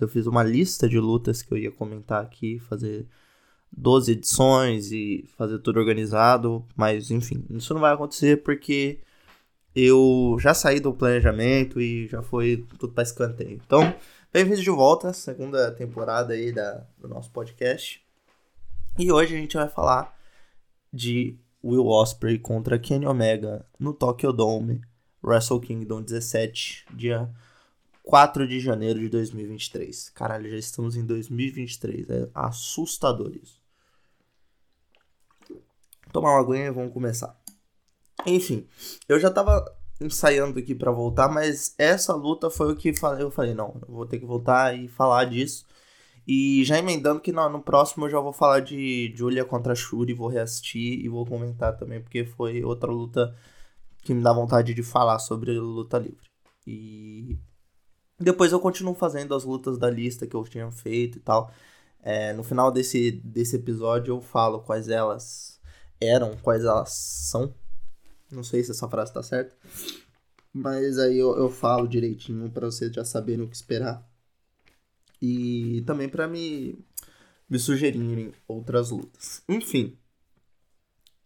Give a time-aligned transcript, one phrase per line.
[0.00, 3.06] Eu fiz uma lista de lutas que eu ia comentar aqui, fazer
[3.72, 9.00] 12 edições e fazer tudo organizado, mas enfim, isso não vai acontecer porque
[9.74, 13.60] eu já saí do planejamento e já foi tudo para escanteio.
[13.64, 13.94] Então,
[14.32, 18.02] bem-vindos de volta, segunda temporada aí da, do nosso podcast.
[18.98, 20.16] E hoje a gente vai falar
[20.92, 24.80] de Will Ospreay contra Kenny Omega no Tokyo Dome,
[25.22, 27.28] Wrestle Kingdom 17, dia
[28.04, 30.10] 4 de janeiro de 2023.
[30.10, 32.08] Caralho, já estamos em 2023.
[32.08, 33.60] É assustador isso.
[36.12, 37.36] Tomar uma aguinha e vamos começar.
[38.24, 38.66] Enfim,
[39.08, 39.64] eu já tava
[40.00, 44.06] ensaiando aqui para voltar, mas essa luta foi o que eu falei, não, eu vou
[44.06, 45.66] ter que voltar e falar disso.
[46.26, 50.12] E já emendando que no, no próximo eu já vou falar de Julia contra Shuri,
[50.12, 53.34] vou reassistir e vou comentar também, porque foi outra luta
[54.02, 56.26] que me dá vontade de falar sobre luta livre.
[56.66, 57.38] E
[58.18, 61.50] depois eu continuo fazendo as lutas da lista que eu tinha feito e tal.
[62.02, 65.60] É, no final desse, desse episódio eu falo quais elas
[66.00, 67.54] eram, quais elas são.
[68.30, 69.54] Não sei se essa frase tá certa.
[70.52, 74.05] Mas aí eu, eu falo direitinho para vocês já saberem o que esperar.
[75.20, 76.78] E também para me,
[77.48, 79.42] me sugerirem outras lutas.
[79.48, 79.98] Enfim.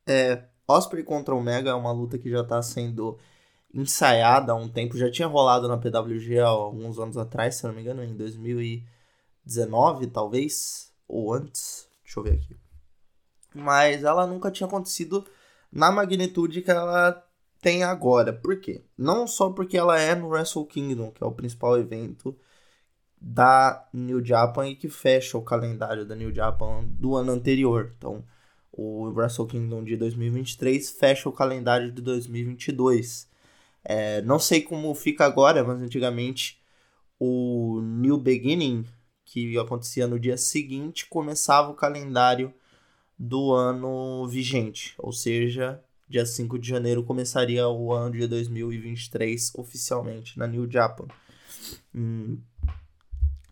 [0.06, 3.18] É, Osprey contra Omega é uma luta que já tá sendo
[3.72, 7.72] ensaiada há um tempo, já tinha rolado na PWG há alguns anos atrás, se não
[7.72, 12.56] me engano, em 2019, talvez, ou antes, deixa eu ver aqui.
[13.54, 15.24] Mas ela nunca tinha acontecido
[15.72, 17.24] na magnitude que ela
[17.60, 18.32] tem agora.
[18.32, 18.84] Por quê?
[18.96, 22.36] Não só porque ela é no Wrestle Kingdom, que é o principal evento
[23.20, 27.92] da New Japan e que fecha o calendário da New Japan do ano anterior.
[27.96, 28.24] Então,
[28.72, 33.28] o Wrestle Kingdom de 2023 fecha o calendário de 2022.
[33.84, 36.60] É, não sei como fica agora, mas antigamente
[37.18, 38.86] o New Beginning,
[39.24, 42.52] que acontecia no dia seguinte, começava o calendário
[43.18, 50.38] do ano vigente, ou seja, dia 5 de janeiro começaria o ano de 2023 oficialmente
[50.38, 51.06] na New Japan.
[51.94, 52.42] Em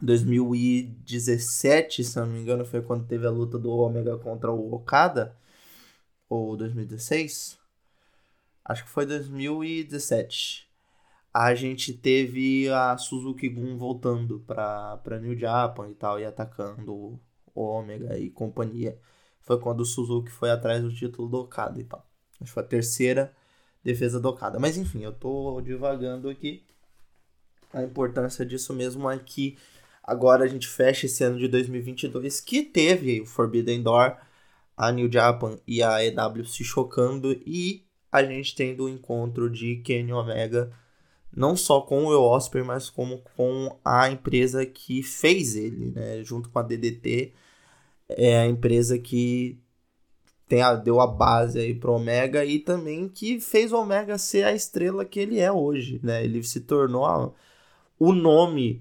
[0.00, 5.36] 2017, se não me engano, foi quando teve a luta do Omega contra o Okada,
[6.28, 7.58] ou 2016,
[8.64, 10.68] acho que foi 2017.
[11.32, 17.20] A gente teve a Suzuki Gun voltando pra, pra New Japan e tal, e atacando
[17.54, 18.98] o Omega e companhia.
[19.42, 22.06] Foi quando o Suzuki foi atrás do título do Okada e tal.
[22.40, 23.34] Acho que foi a terceira
[23.82, 24.58] defesa do Okada.
[24.58, 26.64] Mas enfim, eu tô divagando aqui.
[27.72, 29.58] A importância disso mesmo é que
[30.08, 34.16] agora a gente fecha esse ano de 2022 que teve o Forbidden Door,
[34.74, 39.76] a New Japan e a EW se chocando e a gente tendo o encontro de
[39.76, 40.72] Kenny Omega
[41.30, 46.24] não só com o Osprey, mas como com a empresa que fez ele, né?
[46.24, 47.34] Junto com a DDT,
[48.08, 49.60] é a empresa que
[50.48, 54.44] tem a, deu a base aí pro Omega e também que fez o Omega ser
[54.44, 56.24] a estrela que ele é hoje, né?
[56.24, 57.30] Ele se tornou a,
[57.98, 58.80] o nome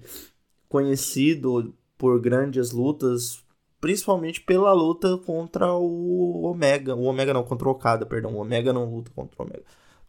[0.68, 3.44] conhecido por grandes lutas
[3.80, 6.94] principalmente pela luta contra o Omega.
[6.94, 8.34] O Omega não, contra o Okada, perdão.
[8.34, 9.64] O Omega não luta contra o Omega.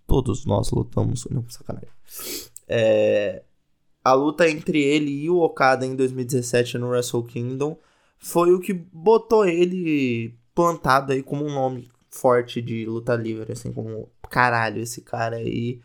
[0.08, 1.28] Todos nós lutamos.
[1.30, 1.90] Não, sacanagem.
[2.68, 3.44] É,
[4.04, 7.78] a luta entre ele e o Okada em 2017 no Wrestle Kingdom
[8.18, 13.72] foi o que botou ele plantado aí como um nome forte de luta livre, assim,
[13.72, 15.80] como caralho, esse cara aí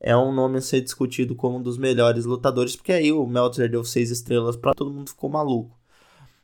[0.00, 3.70] é um nome a ser discutido como um dos melhores lutadores, porque aí o Meltzer
[3.70, 5.76] deu seis estrelas para todo mundo ficou maluco.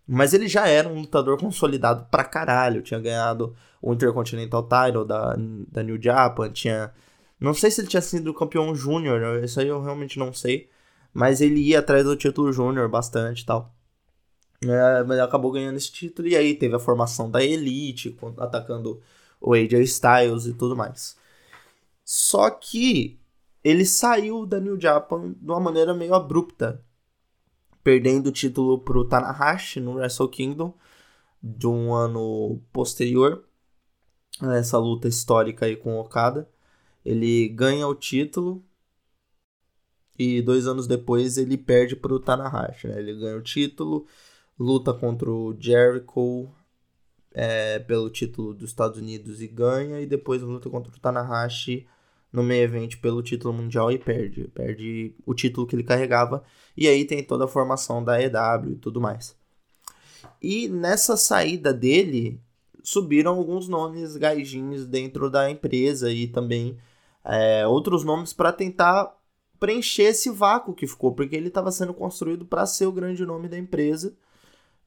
[0.06, 2.82] Mas ele já era um lutador consolidado pra caralho.
[2.82, 5.34] Tinha ganhado o Intercontinental Title da,
[5.68, 6.50] da New Japan.
[6.50, 6.92] Tinha.
[7.40, 10.68] Não sei se ele tinha sido campeão júnior, isso aí eu realmente não sei.
[11.12, 13.74] Mas ele ia atrás do título júnior bastante e tal.
[14.62, 16.28] É, mas acabou ganhando esse título.
[16.28, 19.00] E aí teve a formação da Elite, atacando
[19.40, 21.16] o AJ Styles e tudo mais.
[22.04, 23.18] Só que
[23.64, 26.84] ele saiu da New Japan de uma maneira meio abrupta
[27.82, 30.74] perdendo o título pro Tanahashi no Wrestle Kingdom
[31.42, 33.44] de um ano posterior
[34.40, 36.48] a essa luta histórica aí com Okada.
[37.04, 38.64] Ele ganha o título
[40.18, 42.88] e dois anos depois ele perde pro Tanahashi.
[42.88, 42.98] Né?
[42.98, 44.06] Ele ganha o título,
[44.58, 46.48] luta contra o Jericho
[47.32, 51.86] é, pelo título dos Estados Unidos e ganha, e depois luta contra o Tanahashi
[52.34, 54.48] no meio evento pelo título mundial e perde.
[54.48, 56.42] Perde o título que ele carregava.
[56.76, 59.36] E aí tem toda a formação da EW e tudo mais.
[60.42, 62.40] E nessa saída dele,
[62.82, 66.76] subiram alguns nomes gaijins dentro da empresa e também
[67.24, 69.16] é, outros nomes para tentar
[69.60, 73.48] preencher esse vácuo que ficou, porque ele estava sendo construído para ser o grande nome
[73.48, 74.14] da empresa.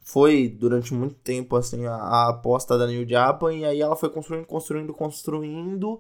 [0.02, 4.10] Foi durante muito tempo assim a, a, aposta da New Japan e aí ela foi
[4.10, 6.00] construindo, construindo, construindo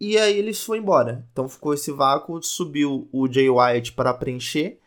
[0.00, 1.26] e aí eles foi embora.
[1.30, 4.80] Então ficou esse vácuo, subiu o Jay White para preencher,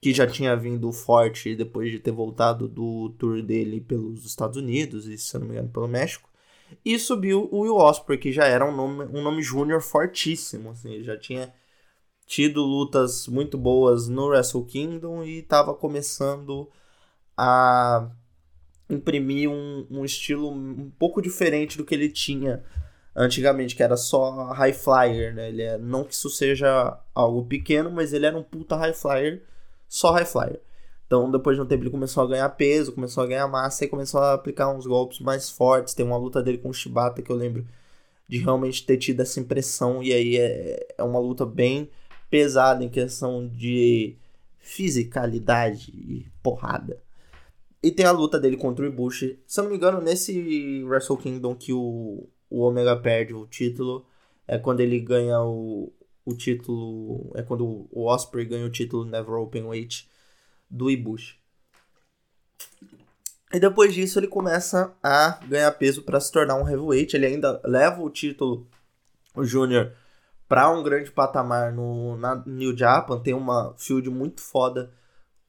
[0.00, 5.06] que já tinha vindo forte depois de ter voltado do tour dele pelos Estados Unidos
[5.06, 6.28] e se não me engano pelo México.
[6.84, 10.92] E subiu o Will Ospreay, que já era um nome, um nome júnior fortíssimo, assim,
[10.92, 11.52] ele já tinha
[12.26, 16.70] tido lutas muito boas no Wrestle Kingdom e estava começando
[17.36, 18.10] a
[18.90, 22.62] imprimir um, um, estilo um pouco diferente do que ele tinha
[23.18, 25.48] antigamente, que era só high flyer, né?
[25.48, 29.42] Ele é, não que isso seja algo pequeno, mas ele era um puta high flyer,
[29.88, 30.60] só high flyer.
[31.06, 33.88] Então, depois de um tempo, ele começou a ganhar peso, começou a ganhar massa e
[33.88, 35.94] começou a aplicar uns golpes mais fortes.
[35.94, 37.66] Tem uma luta dele com o Shibata que eu lembro
[38.28, 40.02] de realmente ter tido essa impressão.
[40.02, 41.90] E aí é, é uma luta bem
[42.30, 44.16] pesada em questão de
[44.58, 47.02] fisicalidade e porrada.
[47.82, 49.38] E tem a luta dele contra o Ibushi.
[49.46, 54.06] Se eu não me engano, nesse Wrestle Kingdom que o, o Omega perde o título,
[54.46, 55.92] é quando ele ganha o,
[56.24, 57.30] o título.
[57.34, 60.08] É quando o Osprey ganha o título Never Open Weight
[60.70, 61.38] do Ibushi.
[63.52, 67.16] E depois disso ele começa a ganhar peso para se tornar um heavyweight.
[67.16, 68.66] Ele ainda leva o título
[69.34, 69.92] o Júnior
[70.46, 73.20] para um grande patamar no, na New Japan.
[73.20, 74.90] Tem uma field muito foda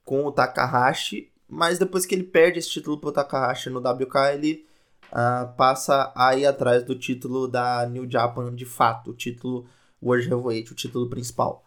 [0.05, 1.31] com o Takahashi.
[1.47, 4.68] Mas depois que ele perde esse título pro Takahashi no WK, ele
[5.11, 9.67] uh, passa a ir atrás do título da New Japan de fato, o título
[10.01, 11.65] World Heavyweight, o título principal.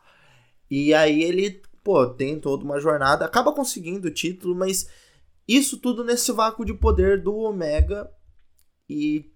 [0.70, 4.88] E aí ele, pô, tem toda uma jornada, acaba conseguindo o título, mas
[5.46, 8.10] isso tudo nesse vácuo de poder do Omega
[8.88, 9.30] e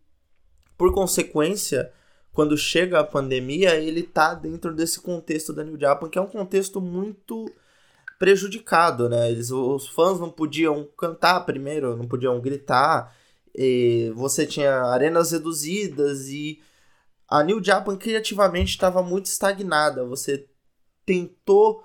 [0.76, 1.92] por consequência
[2.32, 6.26] quando chega a pandemia, ele tá dentro desse contexto da New Japan, que é um
[6.26, 7.50] contexto muito
[8.18, 9.30] prejudicado, né?
[9.30, 13.16] Eles, os fãs não podiam cantar primeiro, não podiam gritar,
[14.14, 16.60] você tinha arenas reduzidas e
[17.28, 20.04] a New Japan criativamente estava muito estagnada.
[20.04, 20.46] Você
[21.04, 21.84] tentou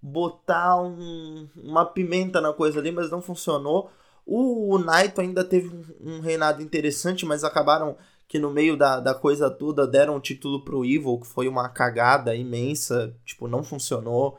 [0.00, 3.90] botar um, uma pimenta na coisa ali, mas não funcionou.
[4.24, 7.96] O Naito ainda teve um, um reinado interessante, mas acabaram
[8.28, 11.68] que no meio da, da coisa toda deram o título pro Evil, que foi uma
[11.68, 14.38] cagada imensa, tipo, não funcionou.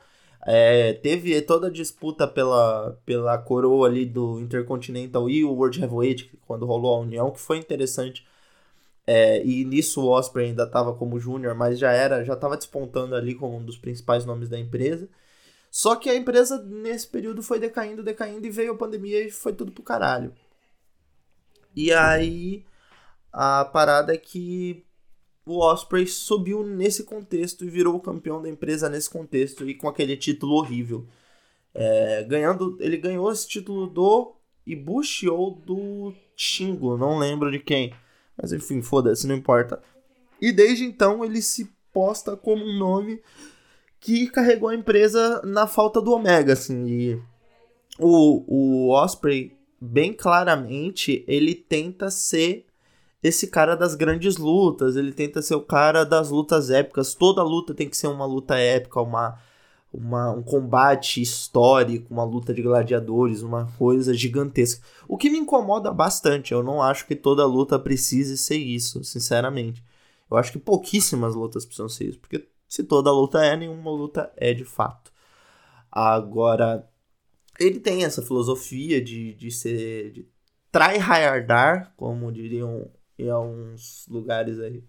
[0.52, 6.40] É, teve toda a disputa pela, pela coroa ali do Intercontinental e o World Heavyweight,
[6.48, 8.26] quando rolou a união, que foi interessante.
[9.06, 13.16] É, e nisso o Osprey ainda estava como júnior, mas já era, já estava despontando
[13.16, 15.08] ali como um dos principais nomes da empresa.
[15.70, 19.54] Só que a empresa nesse período foi decaindo, decaindo e veio a pandemia e foi
[19.54, 20.34] tudo pro caralho.
[21.76, 22.66] E aí
[23.32, 24.84] a parada é que
[25.50, 29.88] o Osprey subiu nesse contexto e virou o campeão da empresa nesse contexto e com
[29.88, 31.08] aquele título horrível.
[31.74, 37.92] É, ganhando, ele ganhou esse título do Ibushi ou do Shingo, não lembro de quem.
[38.40, 39.82] Mas enfim, foda-se, não importa.
[40.40, 43.20] E desde então ele se posta como um nome
[44.00, 46.86] que carregou a empresa na falta do Omega, assim.
[46.86, 47.22] E
[47.98, 52.69] o, o Osprey, bem claramente, ele tenta ser
[53.22, 57.14] esse cara das grandes lutas, ele tenta ser o cara das lutas épicas.
[57.14, 59.38] Toda luta tem que ser uma luta épica, uma,
[59.94, 64.86] uma, um combate histórico, uma luta de gladiadores, uma coisa gigantesca.
[65.08, 69.84] O que me incomoda bastante, eu não acho que toda luta precise ser isso, sinceramente.
[70.32, 74.32] Eu acho que pouquíssimas lutas precisam ser isso, porque se toda luta é, nenhuma luta
[74.38, 75.12] é de fato.
[75.92, 76.88] Agora,
[77.60, 80.12] ele tem essa filosofia de, de ser.
[80.12, 80.28] de
[80.72, 84.84] tryhardar, como diriam em alguns lugares aí.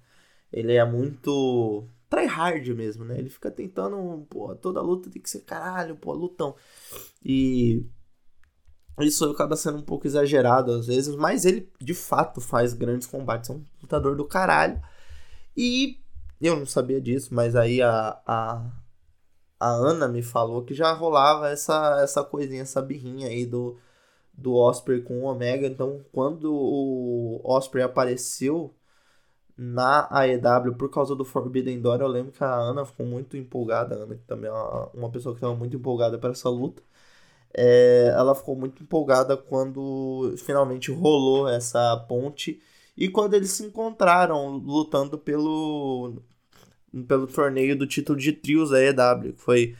[0.52, 3.18] Ele é muito tryhard mesmo, né?
[3.18, 6.56] Ele fica tentando, pô, toda luta tem que ser caralho, pô, lutão.
[7.24, 7.84] E
[9.00, 13.50] isso acaba sendo um pouco exagerado às vezes, mas ele de fato faz grandes combates,
[13.50, 14.82] é um lutador do caralho.
[15.56, 16.00] E
[16.40, 18.70] eu não sabia disso, mas aí a, a,
[19.58, 23.78] a Ana me falou que já rolava essa, essa coisinha, essa birrinha aí do
[24.32, 25.66] do Osprey com o Omega.
[25.66, 28.74] Então, quando o Osprey apareceu
[29.56, 33.94] na AEW por causa do Forbidden Door, eu lembro que a Ana ficou muito empolgada.
[33.94, 34.54] A Ana, que também é
[34.94, 36.82] uma pessoa que estava muito empolgada para essa luta.
[37.52, 42.62] É, ela ficou muito empolgada quando finalmente rolou essa ponte
[42.96, 46.22] e quando eles se encontraram lutando pelo
[47.06, 49.76] pelo torneio do título de trios da AEW, que foi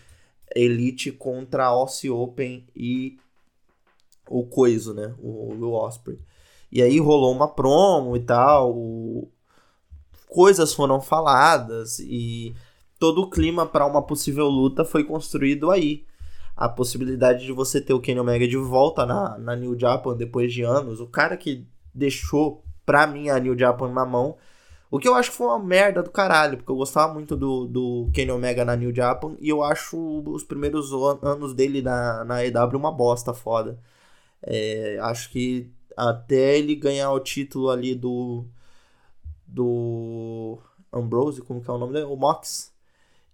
[0.54, 3.19] Elite contra Aussie Open e
[4.30, 5.14] o Coiso, né?
[5.18, 6.18] O Will Osprey.
[6.70, 8.72] E aí rolou uma promo e tal.
[8.72, 9.28] O...
[10.28, 12.54] coisas foram faladas e
[12.99, 16.04] todo o clima para uma possível luta foi construído aí.
[16.56, 20.52] A possibilidade de você ter o Kenny Omega de volta na, na New Japan depois
[20.52, 24.37] de anos, o cara que deixou pra mim a New Japan na mão,
[24.90, 27.66] o que eu acho que foi uma merda do caralho, porque eu gostava muito do,
[27.66, 29.96] do Kenny Omega na New Japan e eu acho
[30.26, 30.90] os primeiros
[31.22, 33.78] anos dele na, na EW uma bosta foda.
[34.42, 38.44] É, acho que até ele ganhar o título ali do.
[39.47, 40.59] do.
[40.92, 42.06] Ambrose, como que é o nome dele?
[42.06, 42.73] O Mox.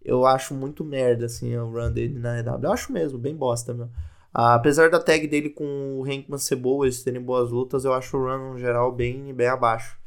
[0.04, 2.60] Eu acho muito merda, assim, o run dele na EW.
[2.64, 3.90] Eu acho mesmo, bem bosta, meu.
[4.32, 8.16] apesar da tag dele com o Hankman ser boa, eles terem boas lutas, eu acho
[8.16, 9.98] o run, no geral, bem, bem abaixo.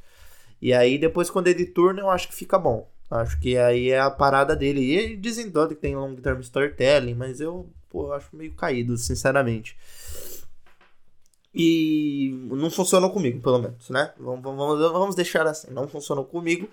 [0.62, 2.89] E aí, depois, quando ele turna, eu acho que fica bom.
[3.10, 4.82] Acho que aí é a parada dele.
[5.13, 8.98] E dizem todo que tem long term storytelling, mas eu, pô, eu acho meio caído,
[8.98, 9.77] sinceramente.
[11.53, 14.13] E não funcionou comigo, pelo menos, né?
[14.20, 15.72] Vamos, vamos, vamos deixar assim.
[15.72, 16.70] Não funcionou comigo.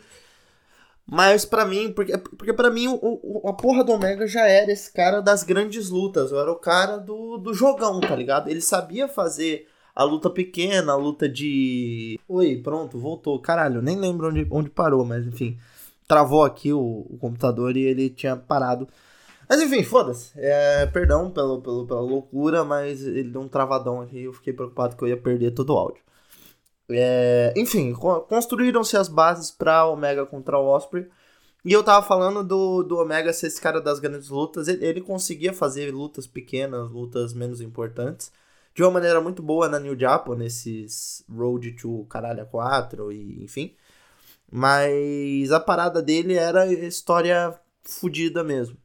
[1.06, 4.72] Mas para mim, porque, porque para mim o, o, a porra do Omega já era
[4.72, 6.32] esse cara das grandes lutas.
[6.32, 8.48] Eu era o cara do, do jogão, tá ligado?
[8.48, 12.18] Ele sabia fazer a luta pequena, a luta de.
[12.28, 13.38] Oi, pronto, voltou.
[13.40, 15.56] Caralho, nem lembro onde, onde parou, mas enfim.
[16.08, 18.86] Travou aqui o, o computador e ele tinha parado
[19.48, 20.32] mas enfim, foda-se.
[20.36, 24.52] É, perdão pelo, pelo, pela loucura, mas ele deu um travadão aqui e eu fiquei
[24.52, 26.02] preocupado que eu ia perder todo o áudio.
[26.88, 27.92] É, enfim,
[28.28, 31.08] construíram-se as bases para Omega contra o Osprey.
[31.64, 34.68] E eu tava falando do, do Omega ser esse cara das grandes lutas.
[34.68, 38.32] Ele, ele conseguia fazer lutas pequenas, lutas menos importantes.
[38.74, 43.74] De uma maneira muito boa na New Japan, nesses Road to Caralho 4 e enfim.
[44.50, 48.76] Mas a parada dele era história fodida mesmo.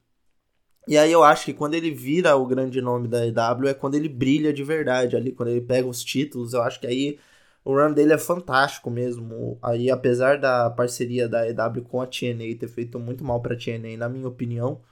[0.86, 3.94] E aí eu acho que quando ele vira o grande nome da EW é quando
[3.94, 7.18] ele brilha de verdade ali, quando ele pega os títulos, eu acho que aí
[7.64, 9.58] o run dele é fantástico mesmo.
[9.62, 13.56] Aí apesar da parceria da EW com a TNA ter feito muito mal para a
[13.58, 14.82] TNA, na minha opinião,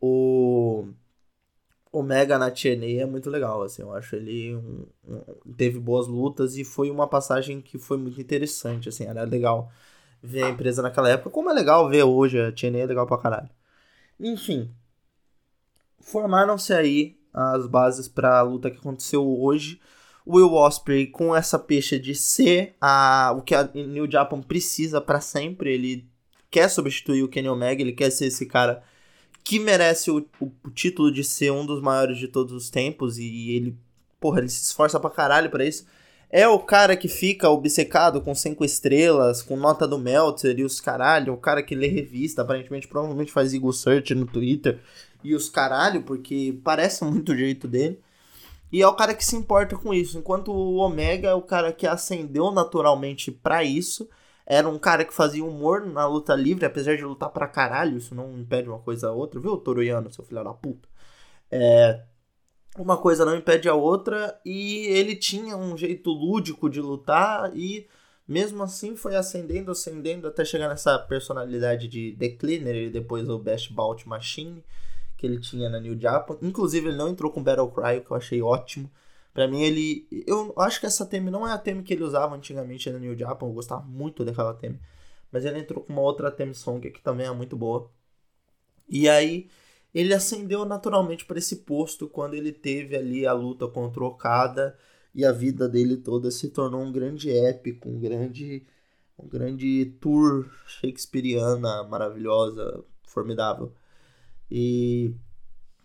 [0.00, 0.88] o
[1.92, 6.06] o Mega na TNA é muito legal, assim, eu acho ele um, um, teve boas
[6.06, 9.70] lutas e foi uma passagem que foi muito interessante, assim, era legal
[10.22, 13.18] ver a empresa naquela época, como é legal ver hoje, a TNA é legal pra
[13.18, 13.48] caralho.
[14.20, 14.74] Enfim,
[16.00, 19.80] formaram-se aí as bases para a luta que aconteceu hoje.
[20.24, 25.00] O Will Osprey com essa peixe de ser a, o que a New Japan precisa
[25.00, 25.72] para sempre.
[25.72, 26.08] Ele
[26.50, 28.82] quer substituir o Kenny Omega, ele quer ser esse cara
[29.44, 33.52] que merece o, o, título de ser um dos maiores de todos os tempos e
[33.52, 33.78] ele,
[34.18, 35.86] porra, ele se esforça pra caralho pra isso.
[36.30, 40.80] É o cara que fica obcecado com cinco estrelas, com nota do Meltzer e os
[40.80, 44.80] caralho, o cara que lê revista, aparentemente provavelmente faz Eagle Search no Twitter
[45.22, 48.00] e os caralho, porque parece muito o jeito dele.
[48.72, 50.18] E é o cara que se importa com isso.
[50.18, 54.08] Enquanto o Omega é o cara que ascendeu naturalmente para isso.
[54.44, 57.96] Era um cara que fazia humor na luta livre, apesar de lutar pra caralho.
[57.96, 60.88] Isso não impede uma coisa a outra, viu, Toroiano, seu filho da puta?
[61.50, 62.02] É,
[62.82, 64.38] uma coisa não impede a outra.
[64.44, 67.56] E ele tinha um jeito lúdico de lutar.
[67.56, 67.86] E
[68.26, 73.38] mesmo assim foi ascendendo, ascendendo até chegar nessa personalidade de The Cleaner e depois o
[73.38, 74.62] Best Bout Machine
[75.16, 76.36] que ele tinha na New Japan.
[76.42, 78.90] Inclusive, ele não entrou com Battle Cry, que eu achei ótimo.
[79.32, 80.06] Pra mim, ele.
[80.26, 83.16] Eu acho que essa theme não é a theme que ele usava antigamente na New
[83.16, 83.46] Japan.
[83.46, 84.80] Eu gostava muito daquela theme.
[85.30, 87.90] Mas ele entrou com uma outra theme song que também é muito boa.
[88.88, 89.48] E aí,
[89.96, 94.78] ele ascendeu naturalmente para esse posto quando ele teve ali a luta contra o Okada.
[95.14, 98.66] E a vida dele toda se tornou um grande épico, um grande.
[99.18, 103.72] Um grande tour shakespeariana maravilhosa, formidável.
[104.50, 105.14] E,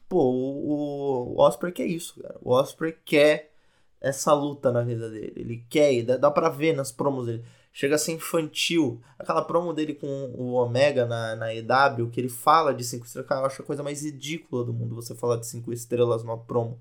[0.10, 2.38] pô, o, o Osprey quer isso, cara.
[2.42, 3.54] O Osprey quer
[4.02, 5.34] essa luta na vida dele.
[5.38, 7.46] Ele quer, dá, dá pra ver nas promos dele.
[7.74, 9.02] Chega a ser infantil.
[9.18, 13.30] Aquela promo dele com o Omega na, na EW, que ele fala de 5 estrelas,
[13.30, 16.38] cara, eu acho a coisa mais ridícula do mundo você falar de 5 estrelas numa
[16.38, 16.80] promo.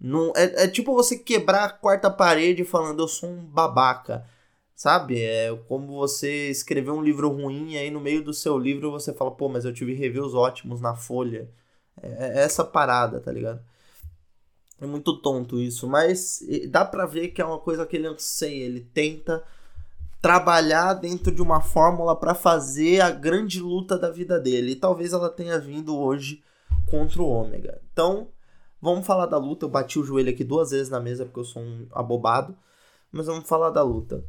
[0.00, 4.24] Não, é, é tipo você quebrar a quarta parede falando eu sou um babaca.
[4.74, 5.20] Sabe?
[5.22, 9.12] É como você escrever um livro ruim e aí no meio do seu livro você
[9.12, 11.50] fala, pô, mas eu tive reviews ótimos na Folha.
[12.02, 13.62] É, é essa parada, tá ligado?
[14.80, 18.64] É muito tonto isso, mas dá pra ver que é uma coisa que ele anseia.
[18.64, 19.44] Ele tenta
[20.20, 24.72] trabalhar dentro de uma fórmula para fazer a grande luta da vida dele.
[24.72, 26.42] E talvez ela tenha vindo hoje
[26.90, 27.80] contra o Ômega.
[27.92, 28.28] Então,
[28.80, 29.64] vamos falar da luta.
[29.64, 32.56] Eu bati o joelho aqui duas vezes na mesa porque eu sou um abobado.
[33.10, 34.24] Mas vamos falar da luta.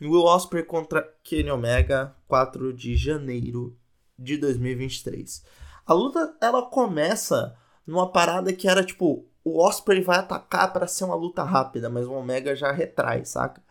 [0.00, 3.76] Will Ospreay contra Kenny Omega, 4 de janeiro
[4.18, 5.44] de 2023.
[5.86, 7.56] A luta ela começa
[7.86, 12.06] numa parada que era tipo, o Osprey vai atacar para ser uma luta rápida, mas
[12.06, 13.62] o Omega já retrai, saca?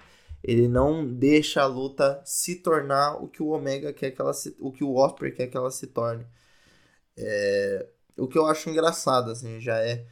[0.44, 4.56] Ele não deixa a luta se tornar o que o Omega quer que ela se,
[4.60, 6.26] o que o Osprey quer que ela se torne.
[7.18, 10.06] É, o que eu acho engraçado, assim, já é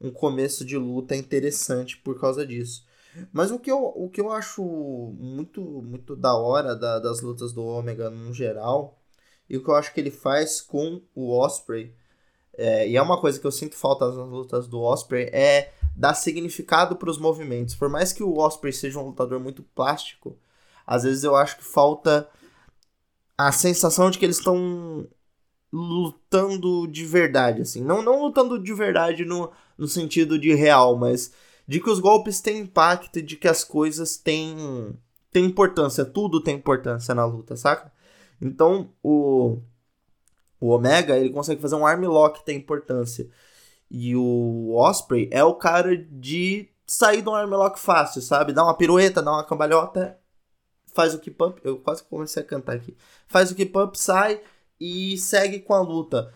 [0.00, 2.86] um começo de luta interessante por causa disso.
[3.32, 4.62] Mas o que eu, o que eu acho
[5.18, 8.98] muito, muito da hora da, das lutas do Omega no geral,
[9.48, 11.94] e o que eu acho que ele faz com o Osprey,
[12.56, 16.14] é, e é uma coisa que eu sinto falta nas lutas do Osprey, é dar
[16.14, 17.74] significado para os movimentos.
[17.74, 20.38] Por mais que o Osprey seja um lutador muito plástico,
[20.86, 22.28] às vezes eu acho que falta
[23.36, 25.06] a sensação de que eles estão
[25.72, 27.82] lutando de verdade, assim.
[27.82, 31.32] Não, não lutando de verdade no, no sentido de real, mas
[31.66, 34.94] de que os golpes têm impacto de que as coisas têm,
[35.30, 36.04] têm importância.
[36.04, 37.92] Tudo tem importância na luta, saca?
[38.40, 39.58] Então, o,
[40.60, 43.28] o Omega, ele consegue fazer um armlock que tem importância.
[43.90, 48.52] E o Osprey é o cara de sair um armlock fácil, sabe?
[48.52, 50.18] Dá uma pirueta, dá uma cambalhota,
[50.94, 51.60] faz o keep up.
[51.64, 52.96] Eu quase comecei a cantar aqui.
[53.26, 54.40] Faz o keep up, sai
[54.78, 56.32] e segue com a luta.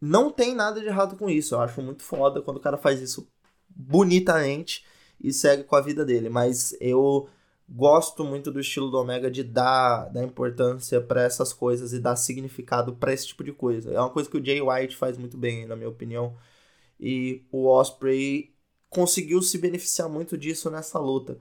[0.00, 1.54] Não tem nada de errado com isso.
[1.54, 3.28] Eu acho muito foda quando o cara faz isso
[3.68, 4.84] bonitamente
[5.20, 6.28] e segue com a vida dele.
[6.28, 7.28] Mas eu
[7.68, 12.16] gosto muito do estilo do Omega de dar, dar importância para essas coisas e dar
[12.16, 13.92] significado para esse tipo de coisa.
[13.92, 16.34] É uma coisa que o Jay White faz muito bem, na minha opinião
[17.00, 18.54] e o Osprey
[18.90, 21.40] conseguiu se beneficiar muito disso nessa luta.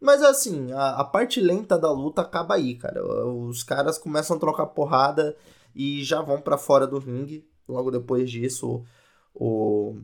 [0.00, 3.02] Mas assim, a, a, parte lenta da luta acaba aí, cara.
[3.26, 5.36] Os caras começam a trocar porrada
[5.74, 7.48] e já vão para fora do ringue.
[7.66, 8.84] Logo depois disso,
[9.34, 9.96] o,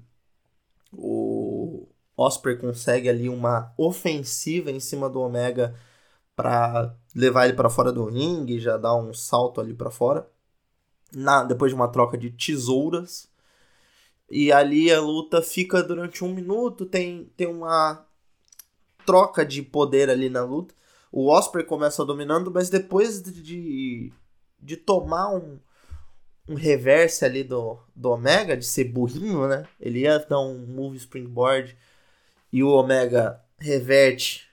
[0.92, 5.74] o Osprey consegue ali uma ofensiva em cima do Omega
[6.34, 10.28] para levar ele para fora do ringue, já dar um salto ali para fora.
[11.12, 13.29] Na, depois de uma troca de tesouras,
[14.30, 18.06] e ali a luta fica durante um minuto, tem, tem uma
[19.04, 20.74] troca de poder ali na luta.
[21.10, 24.12] O Osprey começa dominando, mas depois de,
[24.60, 25.58] de tomar um,
[26.48, 29.66] um reverse ali do, do Omega, de ser burrinho, né?
[29.80, 31.76] Ele ia dar um move springboard
[32.52, 34.48] e o Omega reverte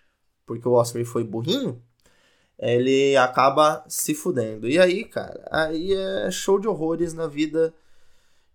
[0.48, 1.80] porque o Osprey foi burrinho.
[2.58, 4.68] Ele acaba se fudendo.
[4.68, 7.72] E aí, cara, aí é show de horrores na vida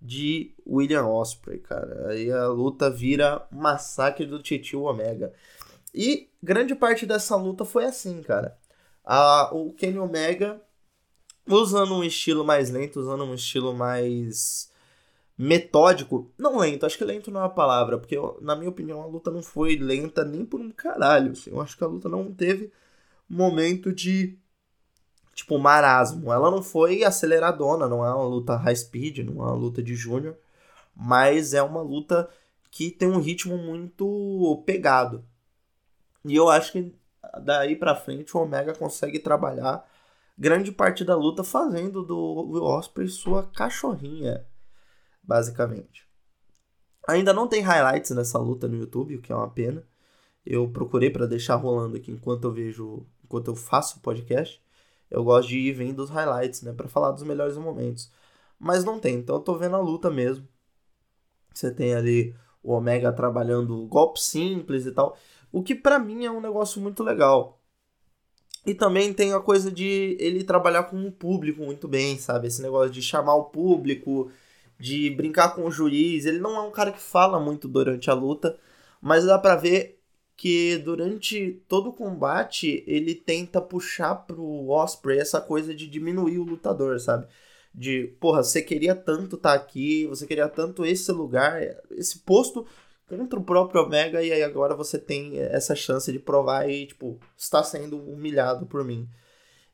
[0.01, 2.09] de William Osprey, cara.
[2.09, 5.33] Aí a luta vira massacre do Titio Omega.
[5.95, 8.57] E grande parte dessa luta foi assim, cara.
[9.05, 10.61] A, o Kenny Omega
[11.47, 14.71] usando um estilo mais lento, usando um estilo mais
[15.37, 16.31] metódico.
[16.39, 19.31] Não lento, acho que lento não é a palavra, porque na minha opinião a luta
[19.31, 21.33] não foi lenta nem por um caralho.
[21.33, 21.51] Assim.
[21.51, 22.73] Eu acho que a luta não teve
[23.29, 24.39] momento de
[25.35, 26.33] tipo, marasmo.
[26.33, 29.95] Ela não foi aceleradona, não é uma luta high speed, não é uma luta de
[29.95, 30.37] júnior,
[30.95, 32.29] mas é uma luta
[32.71, 35.25] que tem um ritmo muito pegado.
[36.25, 36.95] E eu acho que
[37.43, 39.87] daí para frente o Omega consegue trabalhar
[40.39, 42.17] grande parte da luta fazendo do
[42.51, 44.47] Will Ospreay sua cachorrinha,
[45.23, 46.09] basicamente.
[47.09, 49.87] Ainda não tem highlights nessa luta no YouTube, o que é uma pena.
[50.45, 54.63] Eu procurei para deixar rolando aqui enquanto eu vejo, enquanto eu faço o podcast
[55.13, 58.11] eu gosto de ir vendo os highlights, né, para falar dos melhores momentos.
[58.59, 60.49] Mas não tem, então eu tô vendo a luta mesmo.
[61.53, 65.17] Você tem ali o Omega trabalhando golpes simples e tal,
[65.51, 67.61] o que para mim é um negócio muito legal.
[68.65, 72.47] E também tem a coisa de ele trabalhar com o público muito bem, sabe?
[72.47, 74.31] Esse negócio de chamar o público,
[74.79, 76.27] de brincar com o juiz.
[76.27, 78.57] Ele não é um cara que fala muito durante a luta,
[79.01, 80.01] mas dá pra ver
[80.37, 86.45] que durante todo o combate ele tenta puxar pro Osprey essa coisa de diminuir o
[86.45, 87.27] lutador, sabe?
[87.75, 92.67] De, porra, você queria tanto estar tá aqui, você queria tanto esse lugar, esse posto
[93.09, 97.19] contra o próprio Omega, e aí agora você tem essa chance de provar e, tipo,
[97.37, 99.09] está sendo humilhado por mim.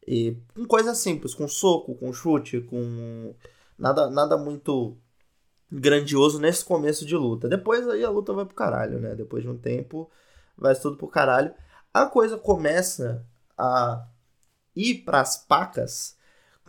[0.06, 3.34] E com coisas simples, com soco, com chute, com
[3.78, 4.96] nada, nada muito
[5.70, 7.48] grandioso nesse começo de luta.
[7.48, 9.14] Depois aí a luta vai pro caralho, né?
[9.14, 10.10] Depois de um tempo
[10.56, 11.54] vai tudo pro caralho.
[11.92, 13.24] A coisa começa
[13.56, 14.06] a
[14.74, 16.16] ir pras pacas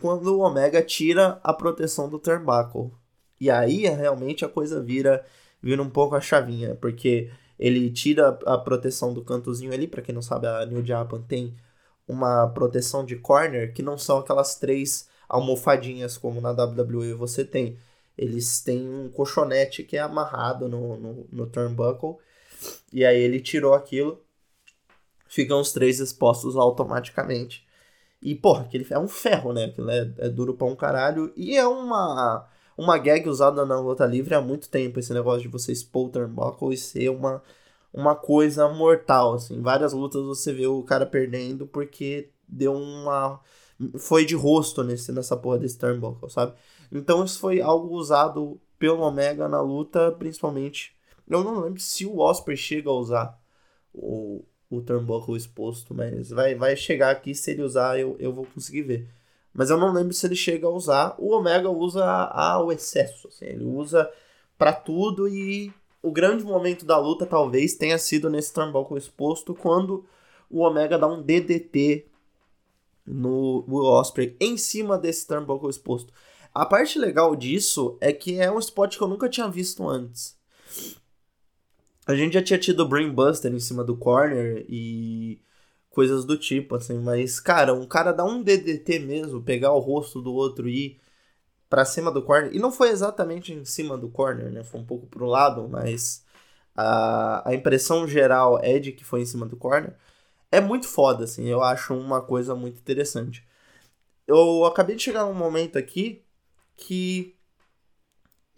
[0.00, 2.92] quando o Omega tira a proteção do Turnbuckle.
[3.40, 5.24] E aí realmente a coisa vira,
[5.62, 10.14] vira um pouco a chavinha, porque ele tira a proteção do cantozinho ali, para quem
[10.14, 11.54] não sabe, a New Japan tem
[12.08, 17.78] uma proteção de corner que não são aquelas três almofadinhas como na WWE você tem.
[18.18, 22.16] Eles têm um colchonete que é amarrado no, no, no turnbuckle
[22.92, 24.20] e aí ele tirou aquilo.
[25.28, 27.64] Ficam os três expostos automaticamente.
[28.22, 29.64] E, porra, aquele é um ferro, né?
[29.64, 31.32] Aquilo é, é duro pra um caralho.
[31.36, 35.00] E é uma, uma gag usada na luta livre há muito tempo.
[35.00, 37.42] Esse negócio de você expor o turnbuckle e ser uma,
[37.92, 39.60] uma coisa mortal, assim.
[39.62, 43.40] Várias lutas você vê o cara perdendo porque deu uma
[43.98, 46.52] foi de rosto nesse nessa porra desse turnbuckle, sabe?
[46.92, 50.94] Então isso foi algo usado pelo Omega na luta, principalmente.
[51.28, 53.40] Eu não lembro se o Osprey chega a usar
[53.94, 58.46] o, o turnbuckle exposto, mas vai, vai chegar aqui, se ele usar eu, eu vou
[58.46, 59.08] conseguir ver.
[59.52, 61.16] Mas eu não lembro se ele chega a usar.
[61.18, 64.08] O Omega usa ao excesso, assim, ele usa
[64.56, 70.06] para tudo e o grande momento da luta talvez tenha sido nesse turnbuckle exposto quando
[70.48, 72.06] o Omega dá um DDT
[73.04, 76.12] no Will Osprey em cima desse turnbuckle exposto.
[76.54, 80.36] A parte legal disso é que é um spot que eu nunca tinha visto antes.
[82.10, 85.40] A gente já tinha tido Brainbuster em cima do corner e
[85.90, 90.20] coisas do tipo, assim, mas, cara, um cara dá um DDT mesmo, pegar o rosto
[90.20, 91.00] do outro e ir
[91.68, 94.84] pra cima do corner, e não foi exatamente em cima do corner, né, foi um
[94.86, 96.24] pouco pro lado, mas
[96.76, 99.96] a, a impressão geral é de que foi em cima do corner,
[100.50, 103.46] é muito foda, assim, eu acho uma coisa muito interessante.
[104.26, 106.24] Eu acabei de chegar num momento aqui
[106.76, 107.36] que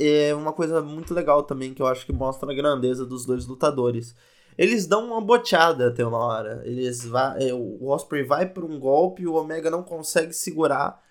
[0.06, 3.46] é uma coisa muito legal também, que eu acho que mostra a grandeza dos dois
[3.46, 4.14] lutadores.
[4.56, 6.62] Eles dão uma boteada até uma hora.
[6.64, 11.02] Eles vai, é, o Osprey vai para um golpe, o Omega não consegue segurar.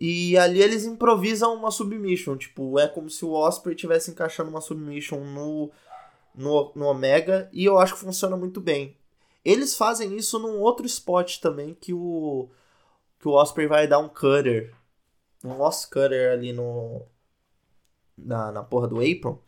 [0.00, 2.36] E ali eles improvisam uma submission.
[2.36, 5.70] Tipo, é como se o Osprey estivesse encaixando uma submission no,
[6.34, 7.48] no, no Omega.
[7.52, 8.96] E eu acho que funciona muito bem.
[9.44, 12.48] Eles fazem isso num outro spot também, que o,
[13.20, 14.74] que o Osprey vai dar um cutter.
[15.44, 17.06] Um Lost Cutter ali no,
[18.16, 19.38] na, na porra do apron.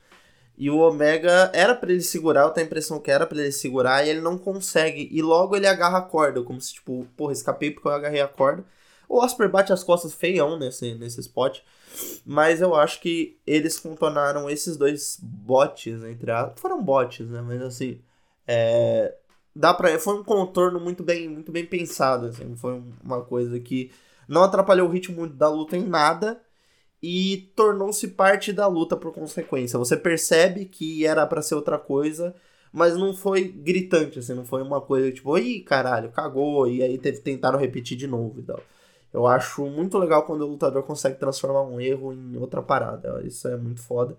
[0.56, 3.52] E o Omega era para ele segurar, eu tenho a impressão que era para ele
[3.52, 5.08] segurar, e ele não consegue.
[5.12, 8.26] E logo ele agarra a corda, como se, tipo, porra, escapei porque eu agarrei a
[8.26, 8.64] corda.
[9.08, 11.60] O Osprey bate as costas feião nesse, nesse spot.
[12.26, 16.52] Mas eu acho que eles contornaram esses dois bots, entre as.
[16.60, 17.40] Foram bots, né?
[17.40, 18.00] Mas assim.
[18.46, 19.14] É,
[19.54, 22.26] dá pra, foi um contorno muito bem, muito bem pensado.
[22.26, 23.90] Assim, foi uma coisa que
[24.26, 26.40] não atrapalhou o ritmo da luta em nada
[27.02, 29.78] e tornou-se parte da luta por consequência.
[29.78, 32.34] Você percebe que era para ser outra coisa,
[32.72, 36.98] mas não foi gritante, assim, não foi uma coisa tipo, ih, caralho, cagou, e aí
[36.98, 38.60] tentaram repetir de novo e tal.
[39.12, 43.22] Eu acho muito legal quando o lutador consegue transformar um erro em outra parada.
[43.24, 44.16] Isso é muito foda.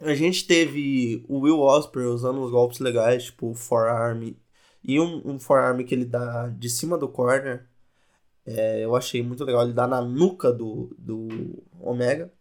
[0.00, 4.34] A gente teve o Will Ospreay usando uns golpes legais, tipo o forearm
[4.82, 7.66] e um, um forearm que ele dá de cima do corner,
[8.46, 11.28] é, eu achei muito legal ele dar na nuca do, do
[11.80, 12.32] Omega.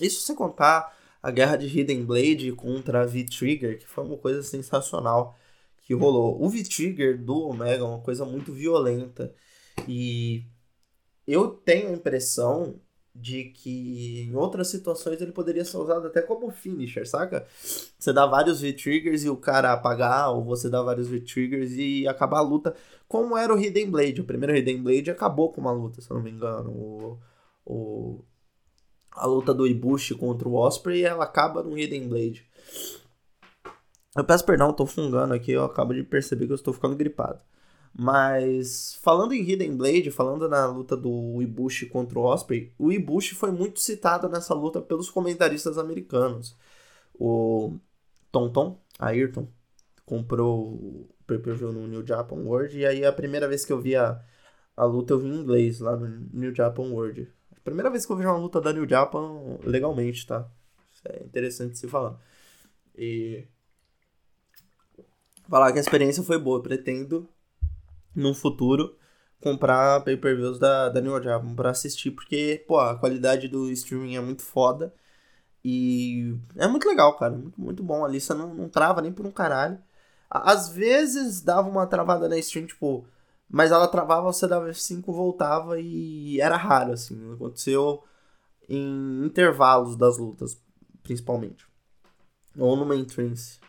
[0.00, 4.42] Isso sem contar a guerra de Hidden Blade contra a V-Trigger, que foi uma coisa
[4.42, 5.36] sensacional
[5.82, 6.42] que rolou.
[6.42, 9.34] O V-Trigger do Omega é uma coisa muito violenta.
[9.86, 10.44] E
[11.26, 12.80] eu tenho a impressão
[13.14, 17.46] de que em outras situações ele poderia ser usado até como finisher, saca?
[17.98, 22.38] Você dá vários V-Triggers e o cara apagar, ou você dá vários V-Triggers e acabar
[22.38, 22.74] a luta,
[23.06, 24.20] como era o Hidden Blade.
[24.20, 26.70] O primeiro Hidden Blade acabou com uma luta, se eu não me engano.
[26.70, 27.18] O,
[27.64, 28.24] o,
[29.12, 32.44] a luta do Ibushi contra o Osprey, ela acaba no Hidden Blade.
[34.16, 37.40] Eu peço perdão, tô fungando aqui, eu acabo de perceber que eu estou ficando gripado.
[37.96, 43.36] Mas falando em Hidden Blade, falando na luta do Ibushi contra o Osprey, o Ibushi
[43.36, 46.56] foi muito citado nessa luta pelos comentaristas americanos.
[47.14, 47.78] O
[48.32, 49.46] Tonton, Ayrton,
[50.04, 53.94] comprou o pay-per-view no New Japan World e aí a primeira vez que eu vi
[53.94, 54.20] a,
[54.76, 57.30] a luta eu vi em inglês lá no New Japan World.
[57.56, 60.50] A primeira vez que eu vi uma luta da New Japan legalmente, tá?
[60.92, 62.18] Isso é interessante se falar.
[62.96, 63.46] E
[65.48, 67.28] falar que a experiência foi boa, pretendo
[68.14, 68.96] no futuro
[69.44, 74.20] comprar pay-per-views da, da New Japan pra assistir, porque, pô, a qualidade do streaming é
[74.20, 74.94] muito foda.
[75.64, 77.32] E é muito legal, cara.
[77.36, 78.04] Muito, muito bom.
[78.04, 79.78] Ali você não, não trava nem por um caralho.
[80.30, 83.06] Às vezes dava uma travada na stream, tipo.
[83.48, 87.32] Mas ela travava, você dava F5, voltava e era raro, assim.
[87.34, 88.02] Aconteceu
[88.68, 90.60] em intervalos das lutas,
[91.02, 91.66] principalmente.
[92.58, 93.60] Ou no main trance.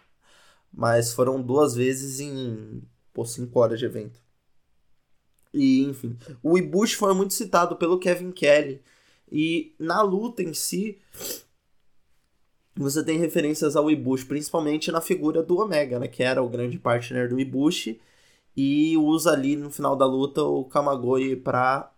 [0.74, 2.82] Mas foram duas vezes em,
[3.14, 4.25] pô, 5 horas de evento.
[5.56, 8.82] E, enfim, o Ibushi foi muito citado pelo Kevin Kelly.
[9.32, 11.00] E na luta em si,
[12.76, 16.10] você tem referências ao Ibushi, principalmente na figura do Omega, né?
[16.10, 18.02] Que era o grande partner do Ibushi.
[18.56, 21.92] E usa ali no final da luta o Kamagoi pra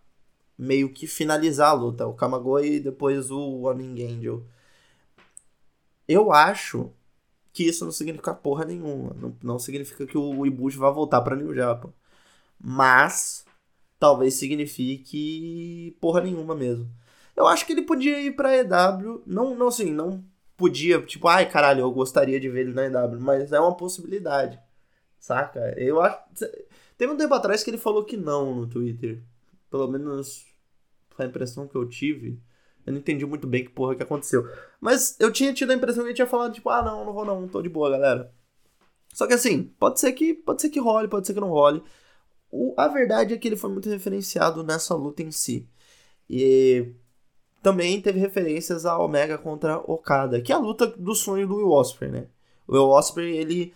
[0.56, 2.06] meio que finalizar a luta.
[2.06, 4.44] O Kamagoi e depois o Oming Angel.
[6.06, 6.92] Eu acho
[7.52, 9.14] que isso não significa porra nenhuma.
[9.14, 11.92] Não, não significa que o Ibushi vai voltar pra New Japan.
[12.60, 13.44] Mas
[13.98, 16.88] talvez signifique porra nenhuma mesmo.
[17.36, 20.24] Eu acho que ele podia ir pra EW, não, não assim, não
[20.56, 24.60] podia, tipo, ai caralho, eu gostaria de ver ele na EW, mas é uma possibilidade,
[25.18, 25.72] saca?
[25.78, 26.18] Eu acho.
[26.98, 29.22] Teve um tempo atrás que ele falou que não no Twitter.
[29.70, 30.46] Pelo menos
[31.10, 32.40] foi a impressão que eu tive.
[32.84, 34.48] Eu não entendi muito bem que porra que aconteceu.
[34.80, 37.24] Mas eu tinha tido a impressão que ele tinha falado, tipo, ah, não, não vou
[37.24, 38.32] não, tô de boa, galera.
[39.12, 41.82] Só que assim, pode ser que, pode ser que role, pode ser que não role.
[42.50, 45.68] O, a verdade é que ele foi muito referenciado nessa luta em si.
[46.28, 46.92] E
[47.62, 51.70] também teve referências a Omega contra Okada, que é a luta do sonho do Will
[51.70, 52.26] Ospreay, né?
[52.66, 53.74] O Will Ospreay, ele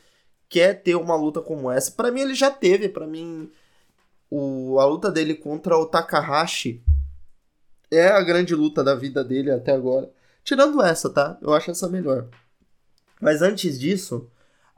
[0.48, 1.90] quer ter uma luta como essa.
[1.92, 3.50] Para mim ele já teve, para mim
[4.30, 6.82] o, a luta dele contra o Takahashi
[7.90, 10.10] é a grande luta da vida dele até agora.
[10.42, 11.38] Tirando essa, tá?
[11.42, 12.28] Eu acho essa melhor.
[13.20, 14.28] Mas antes disso,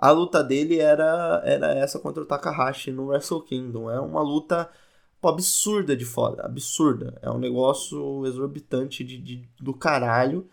[0.05, 3.91] a luta dele era, era essa contra o Takahashi no Wrestle Kingdom.
[3.91, 4.71] É uma luta
[5.19, 7.19] pô, absurda de foda, absurda.
[7.23, 10.47] É um negócio exorbitante de, de, do caralho.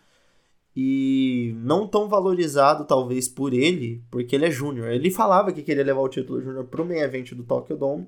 [0.73, 4.87] E não tão valorizado, talvez, por ele, porque ele é júnior.
[4.89, 8.07] Ele falava que queria levar o título júnior pro main event do Tokyo Dome.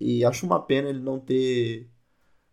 [0.00, 1.90] E acho uma pena ele não ter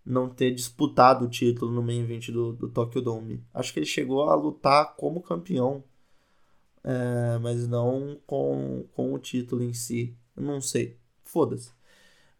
[0.05, 3.43] não ter disputado o título no main event do, do Tokyo Dome.
[3.53, 5.83] Acho que ele chegou a lutar como campeão,
[6.83, 10.15] é, mas não com, com o título em si.
[10.35, 10.97] Eu não sei.
[11.23, 11.71] Foda-se.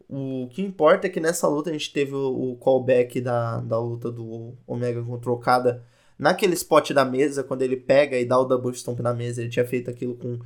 [0.09, 4.11] O que importa é que nessa luta a gente teve o, callback da, da luta
[4.11, 5.85] do Omega contra o Okada.
[6.19, 9.49] Naquele spot da mesa, quando ele pega e dá o double stomp na mesa, ele
[9.49, 10.39] tinha feito aquilo com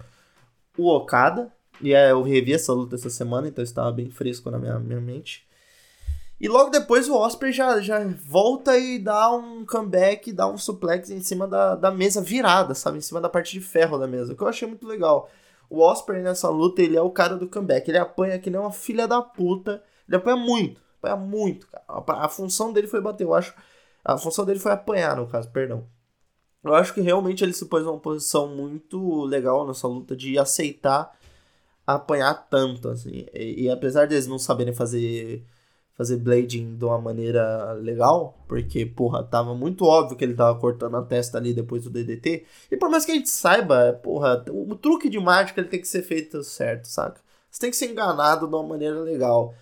[0.78, 1.52] o Okada.
[1.82, 5.02] E é, eu revi essa luta essa semana, então estava bem fresco na minha, minha
[5.02, 5.48] mente.
[6.40, 11.10] E logo depois o Osprey já, já volta e dá um comeback, dá um suplex
[11.10, 12.98] em cima da, da mesa virada, sabe?
[12.98, 15.30] Em cima da parte de ferro da mesa, que eu achei muito legal.
[15.70, 17.90] O Osprey nessa luta, ele é o cara do comeback.
[17.90, 19.82] Ele apanha que nem uma filha da puta.
[20.08, 21.84] Ele apanha muito, apanha muito, cara.
[21.88, 23.56] A, a função dele foi bater, eu acho.
[24.04, 25.88] A função dele foi apanhar, no caso, perdão.
[26.64, 31.16] Eu acho que realmente ele se pôs numa posição muito legal nessa luta de aceitar
[31.86, 33.26] apanhar tanto, assim.
[33.34, 35.46] E, e apesar deles não saberem fazer
[35.98, 40.98] fazer blading de uma maneira legal, porque, porra, tava muito óbvio que ele tava cortando
[40.98, 42.46] a testa ali depois do DDT.
[42.70, 45.88] E por mais que a gente saiba, porra, o, truque de mágica ele tem que
[45.88, 47.22] ser feito certo, saca?
[47.50, 49.54] Você tem que ser enganado de uma maneira legal.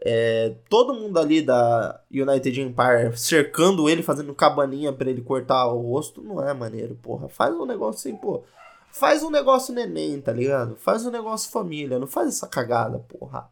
[0.00, 5.80] É, todo mundo ali da United Empire cercando ele, fazendo cabaninha para ele cortar o
[5.80, 7.28] rosto, não é maneiro, porra.
[7.28, 8.44] Faz um negócio assim, pô.
[8.92, 10.76] Faz um negócio neném, tá ligado?
[10.76, 13.48] Faz um negócio família, não faz essa cagada, porra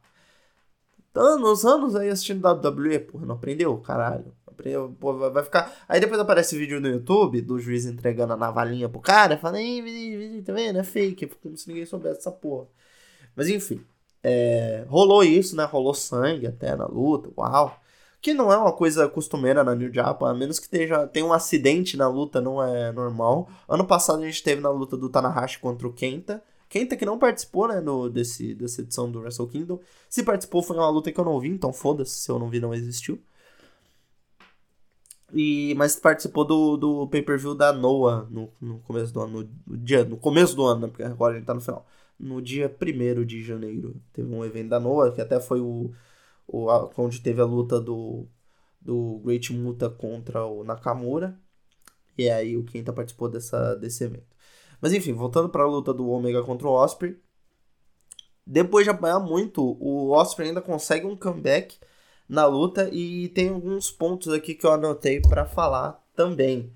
[1.16, 3.76] anos, anos aí assistindo WWE, porra, não aprendeu?
[3.78, 4.32] Caralho.
[4.46, 5.72] Aprendeu, porra, vai ficar.
[5.88, 10.42] Aí depois aparece vídeo no YouTube do juiz entregando a navalinha pro cara, fala, ei,
[10.42, 10.78] tá vendo?
[10.78, 12.66] É fake, como se ninguém soubesse essa porra.
[13.34, 13.84] Mas enfim,
[14.22, 15.64] é, rolou isso, né?
[15.64, 17.78] Rolou sangue até na luta, uau.
[18.20, 21.32] Que não é uma coisa costumeira na New Japan, a menos que tenha, tenha um
[21.32, 23.48] acidente na luta, não é normal.
[23.68, 27.18] Ano passado a gente teve na luta do Tanahashi contra o Kenta Kenta que não
[27.18, 29.80] participou, né, no, desse, dessa edição do Wrestle Kingdom.
[30.08, 32.60] Se participou foi uma luta que eu não vi, então foda-se, se eu não vi
[32.60, 33.22] não existiu.
[35.32, 40.04] E, mas participou do, do pay-per-view da Noah no, no começo do ano, no, dia,
[40.04, 41.86] no começo do ano, né, porque agora a gente tá no final.
[42.18, 45.92] No dia 1 de janeiro, teve um evento da Noah, que até foi o,
[46.46, 48.26] o a, onde teve a luta do,
[48.80, 51.38] do Great Muta contra o Nakamura.
[52.16, 54.35] E aí o Kenta participou dessa, desse evento.
[54.80, 57.16] Mas enfim, voltando para a luta do Omega contra o Osprey.
[58.46, 61.76] Depois de apanhar muito, o Osprey ainda consegue um comeback
[62.28, 66.72] na luta e tem alguns pontos aqui que eu anotei para falar também.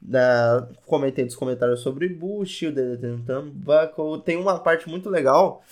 [0.00, 4.22] Da, comentei dos comentários sobre Bush, o Buckle.
[4.24, 5.62] Tem uma parte muito legal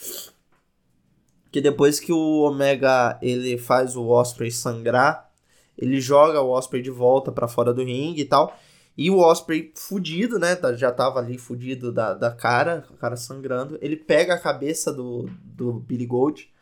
[1.51, 5.31] que depois que o Omega ele faz o Osprey sangrar,
[5.77, 8.55] ele joga o Osprey de volta para fora do ringue e tal.
[8.99, 10.57] E o Osprey fudido, né?
[10.57, 13.79] Tá, já tava ali fudido da, da cara, a cara sangrando.
[13.81, 16.53] Ele pega a cabeça do, do Billy Gold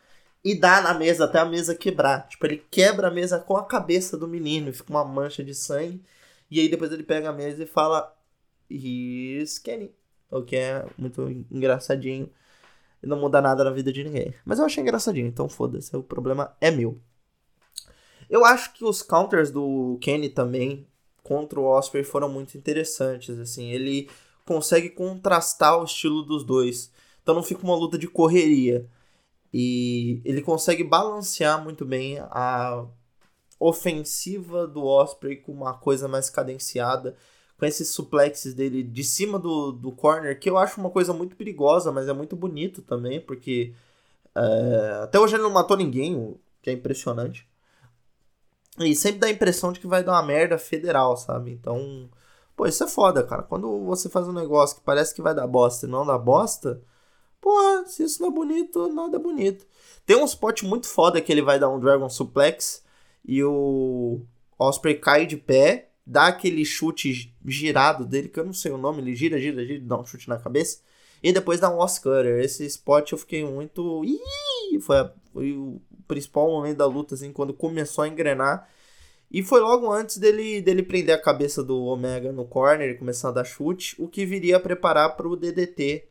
[0.43, 2.27] e dá na mesa até a mesa quebrar.
[2.27, 6.03] Tipo, ele quebra a mesa com a cabeça do menino, fica uma mancha de sangue.
[6.51, 8.15] E aí depois ele pega a mesa e fala:
[8.69, 9.91] He's Kenny.
[10.29, 12.29] O que é muito engraçadinho.
[13.01, 14.35] E não muda nada na vida de ninguém.
[14.45, 15.95] Mas eu achei engraçadinho, então foda-se.
[15.97, 17.01] O problema é meu.
[18.29, 20.87] Eu acho que os counters do Kenny também
[21.27, 24.09] contra o Osprey foram muito interessantes, assim, ele
[24.45, 26.89] consegue contrastar o estilo dos dois.
[27.21, 28.87] Então não fica uma luta de correria.
[29.53, 32.85] E ele consegue balancear muito bem a
[33.59, 37.15] ofensiva do Osprey com uma coisa mais cadenciada,
[37.57, 41.35] com esses suplexes dele de cima do, do corner, que eu acho uma coisa muito
[41.35, 43.73] perigosa, mas é muito bonito também, porque
[44.35, 47.46] é, até hoje ele não matou ninguém, o que é impressionante.
[48.79, 51.51] E sempre dá a impressão de que vai dar uma merda federal, sabe?
[51.51, 52.09] Então,
[52.57, 53.43] Pô, isso é foda, cara.
[53.43, 56.81] Quando você faz um negócio que parece que vai dar bosta e não dá bosta,
[57.39, 57.51] pô,
[57.85, 59.65] se isso não é bonito, nada é bonito.
[60.07, 62.83] Tem um spot muito foda que ele vai dar um Dragon Suplex
[63.23, 64.21] e o
[64.57, 69.01] Osprey cai de pé, dá aquele chute girado dele, que eu não sei o nome,
[69.03, 70.79] ele gira, gira, gira, dá um chute na cabeça.
[71.21, 72.25] E depois dá um Oscar.
[72.25, 74.03] Esse spot eu fiquei muito.
[74.03, 74.79] Ih!
[74.79, 78.69] Foi, a, foi o principal momento da luta, assim, quando começou a engrenar.
[79.29, 83.29] E foi logo antes dele, dele prender a cabeça do Omega no corner e começar
[83.29, 86.07] a dar chute, o que viria a preparar para o DDT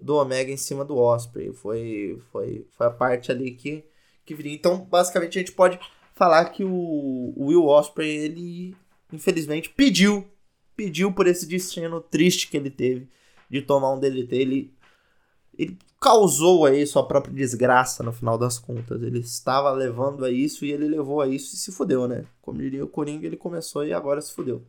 [0.00, 1.52] do Omega em cima do Osprey.
[1.52, 3.84] Foi, foi, foi a parte ali que,
[4.24, 4.54] que viria.
[4.54, 5.78] Então, basicamente, a gente pode
[6.14, 8.76] falar que o, o Will Osprey, ele
[9.12, 10.26] infelizmente pediu,
[10.76, 13.08] pediu por esse destino triste que ele teve
[13.50, 14.36] de tomar um DDT.
[14.36, 14.74] Ele,
[15.58, 19.02] ele causou aí sua própria desgraça no final das contas.
[19.02, 22.24] Ele estava levando a isso e ele levou a isso e se fudeu, né?
[22.40, 24.64] Como diria o Coringa, ele começou e agora se fudeu.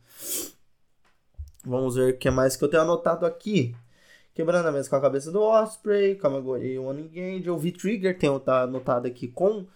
[1.64, 3.76] Vamos ver o que mais que eu tenho anotado aqui.
[4.34, 7.50] Quebrando a mesa com a cabeça do Osprey, Kamagori One.
[7.50, 9.68] O V-Trigger tem tá anotado aqui com,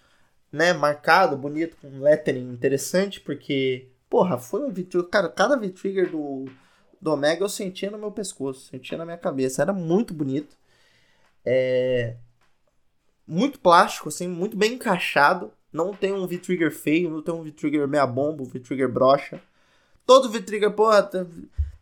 [0.51, 5.09] né, marcado, bonito, com lettering interessante, porque, porra, foi um V-Trigger.
[5.09, 6.45] Cara, cada V-Trigger do,
[6.99, 9.61] do Omega eu sentia no meu pescoço, sentia na minha cabeça.
[9.61, 10.55] Era muito bonito.
[11.45, 12.17] É...
[13.25, 15.51] Muito plástico, assim, muito bem encaixado.
[15.71, 19.41] Não tem um V-Trigger feio, não tem um V-Trigger meia bomba, um V-Trigger brocha.
[20.05, 21.09] Todo V-Trigger, porra,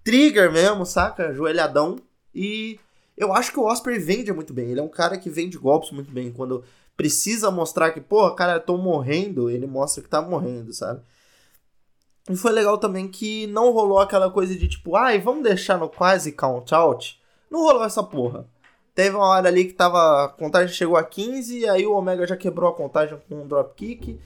[0.03, 1.33] trigger mesmo, saca?
[1.33, 1.97] Joelhadão.
[2.33, 2.79] E
[3.17, 4.69] eu acho que o Osprey vende muito bem.
[4.69, 6.31] Ele é um cara que vende golpes muito bem.
[6.31, 6.63] Quando
[6.95, 11.01] precisa mostrar que, pô, cara, eu tô morrendo, ele mostra que tá morrendo, sabe?
[12.29, 15.89] E foi legal também que não rolou aquela coisa de tipo, ai, vamos deixar no
[15.89, 17.19] quase count out.
[17.49, 18.47] Não rolou essa porra.
[18.93, 20.25] Teve uma hora ali que tava.
[20.25, 24.19] A contagem chegou a 15, aí o Omega já quebrou a contagem com um dropkick.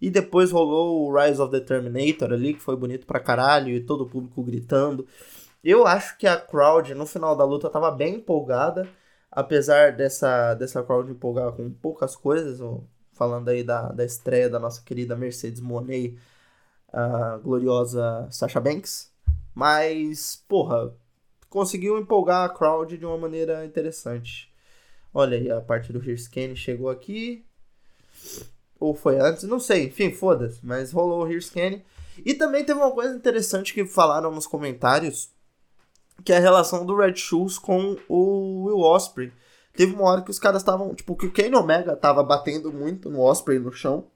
[0.00, 3.80] E depois rolou o Rise of the Terminator ali, que foi bonito pra caralho, e
[3.84, 5.06] todo o público gritando.
[5.62, 8.88] Eu acho que a crowd no final da luta tava bem empolgada,
[9.30, 12.60] apesar dessa, dessa crowd empolgar com poucas coisas,
[13.12, 16.16] falando aí da, da estreia da nossa querida Mercedes Monet,
[16.92, 19.12] a gloriosa Sasha Banks.
[19.54, 20.94] Mas, porra,
[21.50, 24.50] conseguiu empolgar a crowd de uma maneira interessante.
[25.12, 27.44] Olha aí, a parte do Hearscan chegou aqui.
[28.78, 30.64] Ou foi antes, não sei, enfim, foda-se.
[30.64, 31.82] Mas rolou o Hearscan.
[32.24, 35.30] E também teve uma coisa interessante que falaram nos comentários
[36.24, 39.32] que é a relação do Red Shoes com o Will Osprey.
[39.74, 43.08] Teve uma hora que os caras estavam, tipo, que o Kane Omega tava batendo muito
[43.08, 44.06] no Osprey no chão.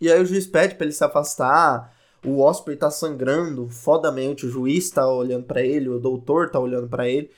[0.00, 1.92] E aí o juiz pede pra ele se afastar.
[2.24, 6.88] O Osprey tá sangrando fodamente, o juiz tá olhando para ele, o doutor tá olhando
[6.88, 7.30] para ele.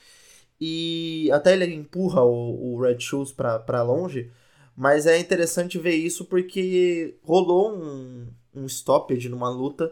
[0.59, 4.31] E até ele empurra o, o Red Shoes pra longe.
[4.75, 9.91] Mas é interessante ver isso porque rolou um, um stoppage numa luta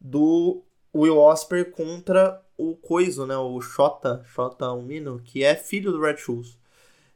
[0.00, 0.62] do
[0.94, 3.36] Will Osprey contra o Coiso, né?
[3.36, 6.58] O Shota, Shota Umino, que é filho do Red Shoes.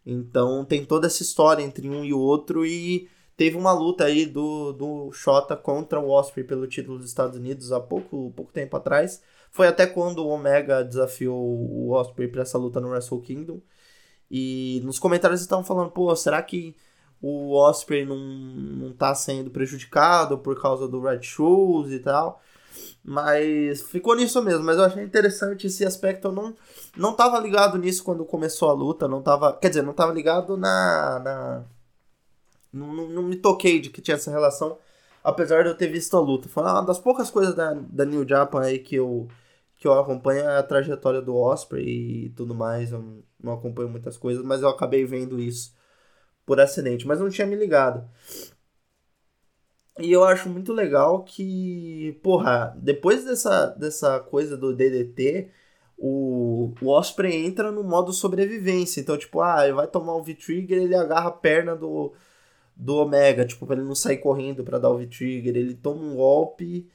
[0.05, 4.25] Então tem toda essa história entre um e o outro e teve uma luta aí
[4.27, 8.77] do, do Shota contra o Osprey pelo título dos Estados Unidos há pouco, pouco tempo
[8.77, 9.23] atrás.
[9.51, 13.61] Foi até quando o Omega desafiou o Osprey para essa luta no Wrestle Kingdom.
[14.31, 16.75] E nos comentários estavam falando, pô, será que
[17.21, 22.41] o Osprey não, não tá sendo prejudicado por causa do Red Shoes e tal?
[23.05, 24.65] Mas ficou nisso mesmo.
[24.65, 26.29] Mas eu achei interessante esse aspecto.
[26.29, 26.55] Eu não,
[26.97, 29.07] não tava ligado nisso quando começou a luta.
[29.07, 29.53] Não tava.
[29.55, 31.21] Quer dizer, não tava ligado na.
[31.21, 31.65] na
[32.77, 34.79] não, não, não me toquei de que tinha essa relação.
[35.25, 36.49] Apesar de eu ter visto a luta.
[36.49, 39.27] Foi uma das poucas coisas da, da New Japan aí que eu,
[39.77, 42.93] que eu acompanho é a trajetória do Osprey e tudo mais.
[42.93, 45.75] Eu não acompanho muitas coisas, mas eu acabei vendo isso
[46.45, 47.07] por acidente.
[47.07, 48.09] Mas não tinha me ligado.
[49.99, 55.51] E eu acho muito legal que, porra, depois dessa, dessa coisa do DDT,
[55.97, 59.01] o, o Osprey entra no modo sobrevivência.
[59.01, 62.13] Então, tipo, ah, ele vai tomar o V-Trigger, ele agarra a perna do,
[62.77, 65.57] do Omega, tipo, pra ele não sair correndo para dar o V-Trigger.
[65.57, 66.87] Ele toma um golpe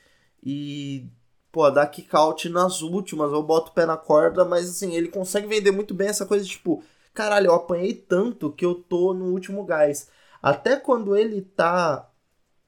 [0.44, 1.08] e,
[1.52, 5.08] pô, dá kick out nas últimas, eu boto o pé na corda, mas assim, ele
[5.08, 9.26] consegue vender muito bem essa coisa, tipo, caralho, eu apanhei tanto que eu tô no
[9.32, 10.10] último gás.
[10.42, 12.10] Até quando ele tá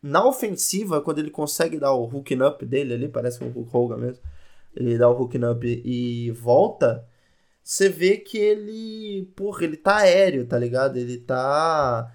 [0.01, 3.97] na ofensiva, quando ele consegue dar o hooking up dele ali, parece um Hulk Hogan
[3.97, 4.24] mesmo,
[4.76, 7.07] ele dá o hooking up e volta,
[7.64, 10.97] você vê que ele, porra, ele tá aéreo, tá ligado?
[10.97, 12.11] Ele tá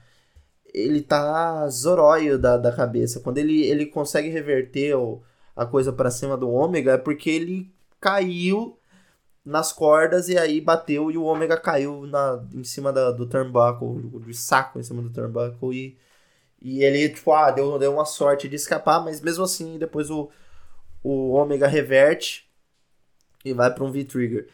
[0.75, 3.21] ele tá zoróio da, da cabeça.
[3.21, 5.23] Quando ele, ele consegue reverter o,
[5.57, 8.79] a coisa para cima do ômega, é porque ele caiu
[9.45, 14.03] nas cordas e aí bateu e o ômega caiu na, em cima da, do turnbuckle,
[14.03, 15.99] do saco em cima do turnbuckle e
[16.61, 20.31] e ele, tipo, ah, deu, deu uma sorte de escapar, mas mesmo assim, depois o,
[21.03, 22.49] o Ômega reverte
[23.45, 24.49] e vai para um V-Trigger.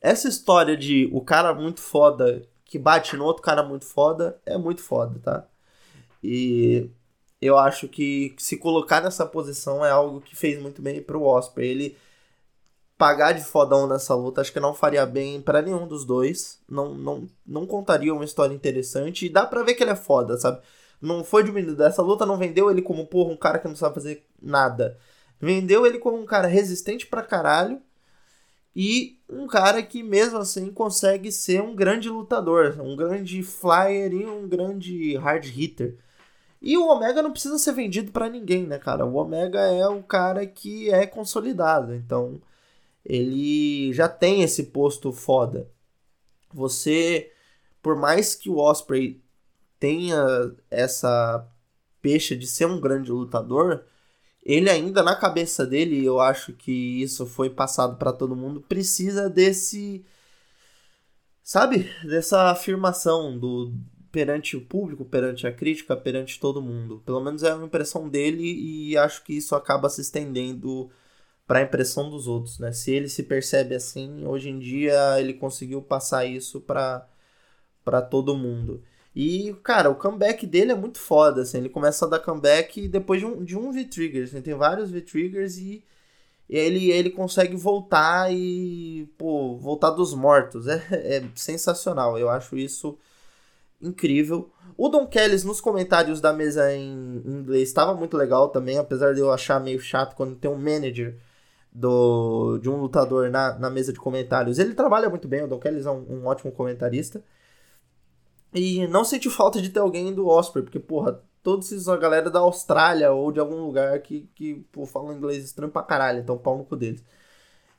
[0.00, 4.56] Essa história de o cara muito foda que bate no outro cara muito foda é
[4.56, 5.48] muito foda, tá?
[6.22, 6.90] E
[7.40, 11.68] eu acho que se colocar nessa posição é algo que fez muito bem pro Osprey.
[11.68, 11.96] Ele
[12.96, 16.60] pagar de fodão nessa luta acho que não faria bem para nenhum dos dois.
[16.68, 19.26] Não, não, não contaria uma história interessante.
[19.26, 20.60] E dá pra ver que ele é foda, sabe?
[21.00, 21.82] Não foi diminuído.
[21.82, 24.98] Essa luta não vendeu ele como, porra, um cara que não sabe fazer nada.
[25.40, 27.80] Vendeu ele como um cara resistente pra caralho.
[28.74, 32.76] E um cara que, mesmo assim, consegue ser um grande lutador.
[32.80, 35.98] Um grande flyer e um grande hard hitter.
[36.60, 39.06] E o Omega não precisa ser vendido para ninguém, né, cara?
[39.06, 41.94] O Omega é o cara que é consolidado.
[41.94, 42.40] Então,
[43.04, 45.70] ele já tem esse posto foda.
[46.52, 47.32] Você,
[47.82, 49.22] por mais que o Osprey
[49.78, 50.18] tenha
[50.70, 51.46] essa
[52.02, 53.84] peixe de ser um grande lutador,
[54.42, 59.28] ele ainda na cabeça dele, eu acho que isso foi passado para todo mundo, precisa
[59.28, 60.04] desse
[61.42, 63.72] sabe, dessa afirmação do
[64.18, 67.00] perante o público, perante a crítica, perante todo mundo.
[67.06, 70.90] Pelo menos é a impressão dele e acho que isso acaba se estendendo
[71.46, 72.72] para a impressão dos outros, né?
[72.72, 77.06] Se ele se percebe assim, hoje em dia ele conseguiu passar isso para
[77.84, 78.82] para todo mundo.
[79.14, 83.20] E, cara, o comeback dele é muito foda, assim, ele começa a dar comeback depois
[83.20, 84.40] de um, de um V-Triggers, né?
[84.40, 85.84] tem vários V-Triggers e
[86.50, 92.98] ele, ele consegue voltar e, pô, voltar dos mortos, é, é sensacional, eu acho isso
[93.80, 94.50] incrível.
[94.76, 99.20] O Don Kelly nos comentários da mesa em inglês estava muito legal também, apesar de
[99.20, 101.18] eu achar meio chato quando tem um manager
[101.72, 104.58] do, de um lutador na, na mesa de comentários.
[104.58, 107.22] Ele trabalha muito bem, o Don Kelly é um, um ótimo comentarista.
[108.54, 112.30] E não senti falta de ter alguém do Osprey, porque, porra, todos esses a galera
[112.30, 116.38] da Austrália ou de algum lugar que, que pô, falam inglês estranho pra caralho, então
[116.38, 117.04] pau no cu deles.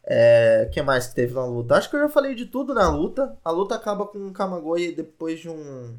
[0.04, 1.76] É, que mais que teve na luta?
[1.76, 3.38] Acho que eu já falei de tudo na luta.
[3.44, 5.98] A luta acaba com um Kamagoye depois de um.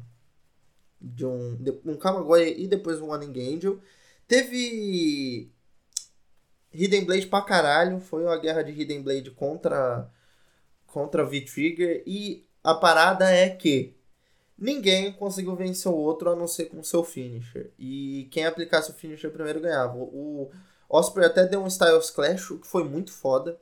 [0.99, 1.55] De um.
[1.55, 3.79] De, um Kamagoye e depois um One Angel.
[4.27, 5.51] Teve
[6.73, 7.99] Hidden Blade pra caralho.
[7.99, 10.09] Foi uma guerra de Hidden Blade contra,
[10.87, 12.03] contra V-Trigger.
[12.05, 13.95] E a parada é que
[14.57, 17.71] ninguém conseguiu vencer o outro a não ser com seu finisher.
[17.79, 19.97] E quem aplicasse o finisher primeiro ganhava.
[19.97, 20.51] O
[20.89, 23.59] Osprey até deu um Styles Clash, o que foi muito foda.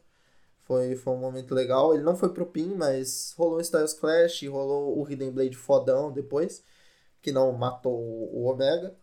[0.69, 1.95] Foi, foi um momento legal.
[1.95, 6.63] Ele não foi pro pin, mas rolou Styles Clash rolou o Hidden Blade fodão depois.
[7.23, 8.95] Que não matou o Omega.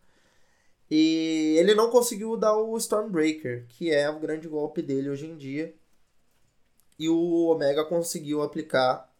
[0.88, 5.36] E ele não conseguiu dar o Stormbreaker, que é o grande golpe dele hoje em
[5.36, 5.74] dia.
[6.96, 9.12] E o Omega conseguiu aplicar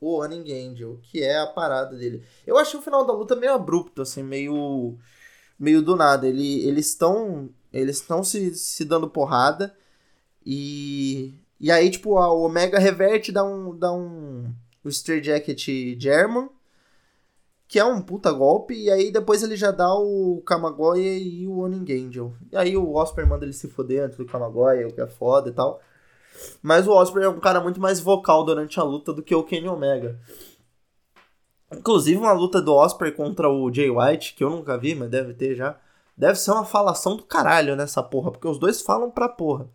[0.00, 2.24] o Running Angel, que é a parada dele.
[2.46, 4.96] Eu achei o final da luta meio abrupto, assim, meio
[5.58, 6.28] meio do nada.
[6.28, 9.76] Ele, eles estão eles estão se, se dando porrada
[10.46, 14.52] e e aí tipo o Omega reverte dá um dá um
[14.82, 15.66] o Straight Jacket
[15.98, 16.48] German
[17.70, 21.58] que é um puta golpe, e aí depois ele já dá o Kamagoya e o
[21.60, 22.34] Onin Angel.
[22.50, 25.50] E aí o Osprey manda ele se foder antes do Kamagoya, o que é foda
[25.50, 25.80] e tal.
[26.60, 29.44] Mas o Osprey é um cara muito mais vocal durante a luta do que o
[29.44, 30.18] Kenny Omega.
[31.72, 35.32] Inclusive uma luta do Osprey contra o Jay White, que eu nunca vi, mas deve
[35.32, 35.78] ter já.
[36.16, 39.68] Deve ser uma falação do caralho nessa porra, porque os dois falam pra porra.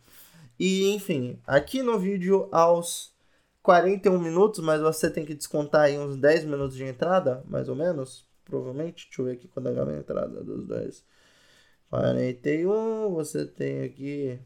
[0.60, 3.14] E enfim, aqui no vídeo aos
[3.62, 7.76] 41 minutos, mas você tem que descontar aí uns 10 minutos de entrada, mais ou
[7.76, 8.26] menos.
[8.46, 9.08] Provavelmente.
[9.08, 11.04] Deixa eu ver aqui quando é a entrada dos 10.
[11.90, 14.40] 41, você tem aqui.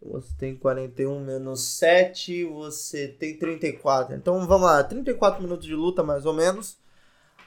[0.00, 4.16] Você tem 41 menos 7, você tem 34.
[4.16, 6.78] Então vamos lá, 34 minutos de luta mais ou menos.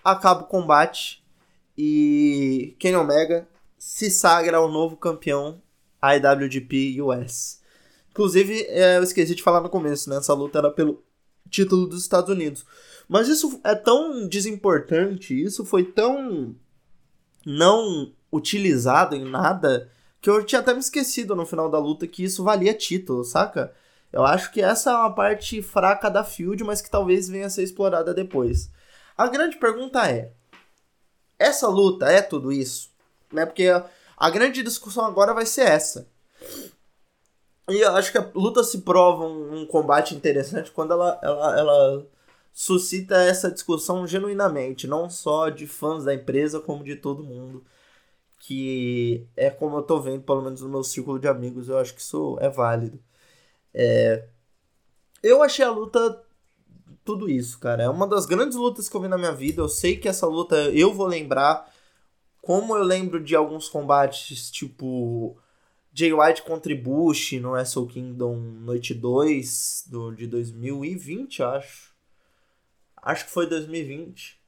[0.04, 1.21] Acaba o combate
[1.84, 5.60] e Kenny Omega se sagra o novo campeão
[6.00, 7.60] IWGP US.
[8.12, 10.18] Inclusive, é, eu esqueci de falar no começo, né?
[10.18, 11.04] Essa luta era pelo
[11.50, 12.64] título dos Estados Unidos.
[13.10, 16.56] Mas isso é tão desimportante, isso foi tão
[17.44, 19.90] não utilizado em nada,
[20.22, 23.74] que eu tinha até me esquecido no final da luta que isso valia título, saca?
[24.14, 27.50] Eu acho que essa é uma parte fraca da Field, mas que talvez venha a
[27.50, 28.70] ser explorada depois.
[29.18, 30.32] A grande pergunta é:
[31.42, 32.92] essa luta é tudo isso?
[33.32, 33.46] né?
[33.46, 33.86] Porque a,
[34.18, 36.08] a grande discussão agora vai ser essa.
[37.70, 41.60] E eu acho que a luta se prova um, um combate interessante quando ela, ela,
[41.60, 42.08] ela
[42.54, 47.64] suscita essa discussão genuinamente, não só de fãs da empresa, como de todo mundo.
[48.40, 51.94] Que é como eu tô vendo, pelo menos no meu círculo de amigos, eu acho
[51.94, 53.00] que isso é válido.
[53.74, 54.28] É...
[55.24, 56.24] Eu achei a luta
[57.04, 57.84] tudo isso, cara.
[57.84, 59.62] É uma das grandes lutas que eu vi na minha vida.
[59.62, 61.72] Eu sei que essa luta eu vou lembrar
[62.42, 65.38] como eu lembro de alguns combates, tipo
[65.94, 71.92] Jay White contra Bush no Wrestle Kingdom Noite 2 do, de 2020, acho.
[72.98, 74.40] Acho que foi 2020.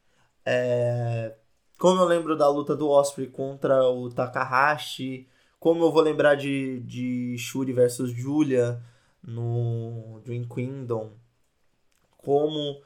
[0.45, 1.35] É,
[1.77, 5.27] como eu lembro da luta do Osprey contra o Takahashi.
[5.59, 8.81] Como eu vou lembrar de, de Shuri versus Julia
[9.21, 11.11] no Dream Kingdom.
[12.23, 12.81] Como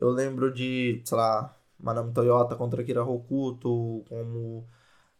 [0.00, 4.04] eu lembro de, sei lá, Manami Toyota contra Kira Hokuto.
[4.08, 4.66] Como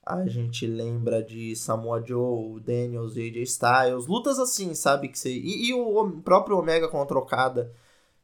[0.04, 4.06] a gente lembra de Samoa Joe, Daniels e AJ Styles.
[4.06, 5.08] Lutas assim, sabe?
[5.08, 5.30] que você...
[5.30, 7.72] e, e o próprio Omega contra Okada.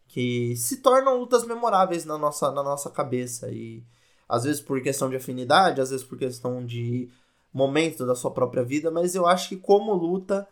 [0.07, 3.51] Que se tornam lutas memoráveis na nossa, na nossa cabeça.
[3.51, 3.85] E
[4.29, 7.11] às vezes por questão de afinidade, às vezes por questão de
[7.53, 8.91] momento da sua própria vida.
[8.91, 10.47] Mas eu acho que como luta,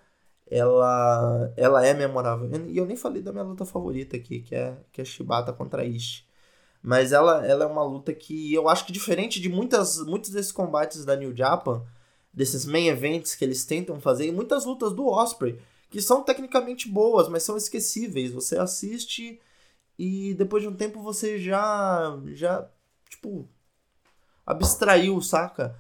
[0.51, 2.49] ela, ela é memorável.
[2.69, 5.85] E eu nem falei da minha luta favorita aqui, que é, que é Shibata contra
[5.85, 6.25] Ishi.
[6.83, 10.53] Mas ela, ela é uma luta que eu acho que diferente de muitas, muitos desses
[10.53, 11.85] combates da New Japan,
[12.33, 15.59] desses main events que eles tentam fazer, e muitas lutas do Osprey,
[15.91, 18.31] que são tecnicamente boas, mas são esquecíveis.
[18.31, 19.41] Você assiste
[19.99, 22.69] e depois de um tempo você já, já
[23.09, 23.49] tipo,
[24.45, 25.77] abstraiu, saca?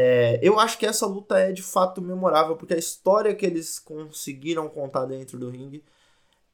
[0.00, 3.80] É, eu acho que essa luta é de fato memorável, porque a história que eles
[3.80, 5.82] conseguiram contar dentro do ringue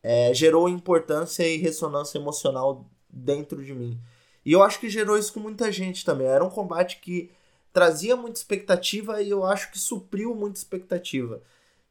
[0.02, 4.00] é, gerou importância e ressonância emocional dentro de mim.
[4.46, 6.26] E eu acho que gerou isso com muita gente também.
[6.26, 7.30] Era um combate que
[7.70, 11.42] trazia muita expectativa e eu acho que supriu muita expectativa.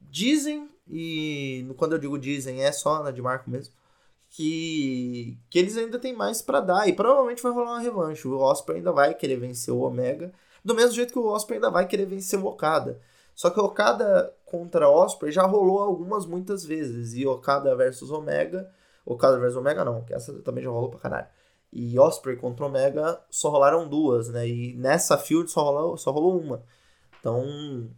[0.01, 3.75] Dizem, e quando eu digo dizem, é só na de Marco mesmo,
[4.27, 8.27] que, que eles ainda tem mais para dar e provavelmente vai rolar uma revanche.
[8.27, 10.33] O Osprey ainda vai querer vencer o Omega,
[10.63, 12.99] do mesmo jeito que o Osprey ainda vai querer vencer o Okada.
[13.35, 18.71] Só que o Okada contra Osprey já rolou algumas muitas vezes e Okada versus Omega
[19.05, 21.27] Okada vs Omega não, que essa também já rolou pra caralho.
[21.71, 24.47] E Osprey contra Omega só rolaram duas, né?
[24.47, 26.63] E nessa field só rolou, só rolou uma.
[27.19, 27.89] Então,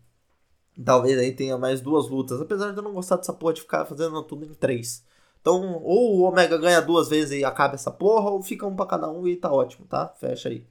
[0.84, 2.42] talvez aí tenha mais duas lutas.
[2.42, 5.04] Apesar de eu não gostar dessa porra de ficar fazendo tudo em três.
[5.42, 8.86] Então, ou o Omega ganha duas vezes e acaba essa porra, ou fica um pra
[8.86, 10.08] cada um e tá ótimo, tá?
[10.08, 10.66] Fecha aí.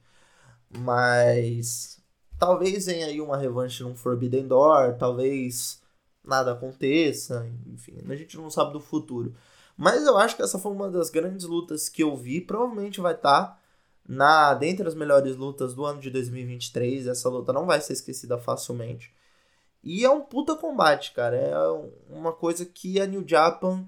[0.77, 1.99] Mas.
[2.37, 5.81] Talvez venha aí uma revanche num Forbidden Door, talvez
[6.25, 9.33] nada aconteça, enfim, a gente não sabe do futuro.
[9.77, 12.41] Mas eu acho que essa foi uma das grandes lutas que eu vi.
[12.41, 13.59] Provavelmente vai estar tá
[14.07, 17.07] na dentre as melhores lutas do ano de 2023.
[17.07, 19.13] Essa luta não vai ser esquecida facilmente.
[19.83, 21.35] E é um puta combate, cara.
[21.35, 21.57] É
[22.09, 23.85] uma coisa que a New Japan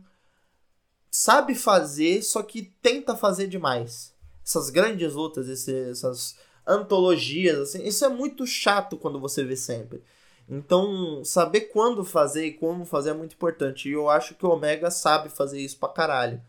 [1.10, 4.14] sabe fazer, só que tenta fazer demais.
[4.46, 6.38] Essas grandes lutas, essas
[6.68, 10.04] antologias, assim, isso é muito chato quando você vê sempre.
[10.50, 13.90] Então, saber quando fazer e como fazer é muito importante.
[13.90, 16.42] E eu acho que o Omega sabe fazer isso pra caralho.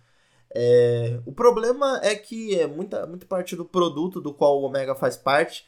[0.54, 4.94] É, o problema é que é muita, muita parte do produto do qual o Omega
[4.94, 5.66] faz parte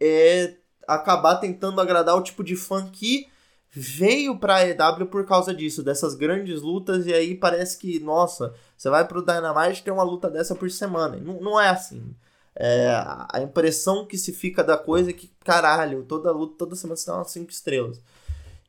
[0.00, 3.28] é acabar tentando agradar o tipo de fã que
[3.70, 8.88] veio pra EW por causa disso, dessas grandes lutas, e aí parece que, nossa, você
[8.88, 11.16] vai pro Dynamite tem uma luta dessa por semana.
[11.16, 12.14] Não, não é assim.
[12.58, 12.88] É,
[13.32, 17.10] a impressão que se fica da coisa é que, caralho, toda luta, toda semana você
[17.10, 18.00] dá umas 5 estrelas.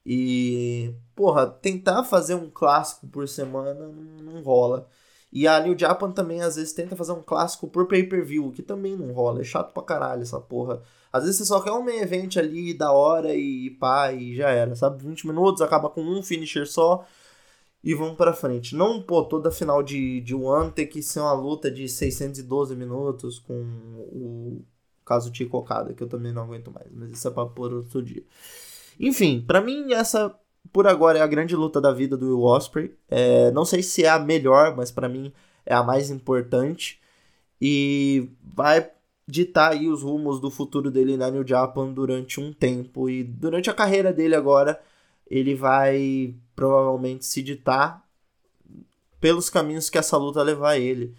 [0.05, 4.87] E, porra, tentar fazer um clássico por semana não, rola.
[5.31, 8.95] E a New Japan também às vezes tenta fazer um clássico por pay-per-view, que também
[8.95, 9.41] não rola.
[9.41, 10.81] É chato pra caralho essa porra.
[11.11, 14.49] Às vezes você só quer um main event ali da hora e pá, e já
[14.49, 15.03] era, sabe?
[15.03, 17.05] 20 minutos, acaba com um finisher só
[17.83, 18.75] e vamos para frente.
[18.75, 23.39] Não, pô, toda final de, de ano ter que ser uma luta de 612 minutos
[23.39, 23.53] com
[24.11, 24.61] o
[25.05, 28.03] caso de Okada, que eu também não aguento mais, mas isso é para por outro
[28.03, 28.23] dia.
[28.99, 30.35] Enfim, para mim essa
[30.71, 32.93] por agora é a grande luta da vida do Will Ospreay.
[33.09, 35.31] É, não sei se é a melhor, mas para mim
[35.65, 36.99] é a mais importante
[37.61, 38.89] e vai
[39.27, 43.69] ditar aí os rumos do futuro dele na New Japan durante um tempo e durante
[43.69, 44.79] a carreira dele agora
[45.29, 48.03] ele vai provavelmente se ditar
[49.19, 51.15] pelos caminhos que essa luta levar ele.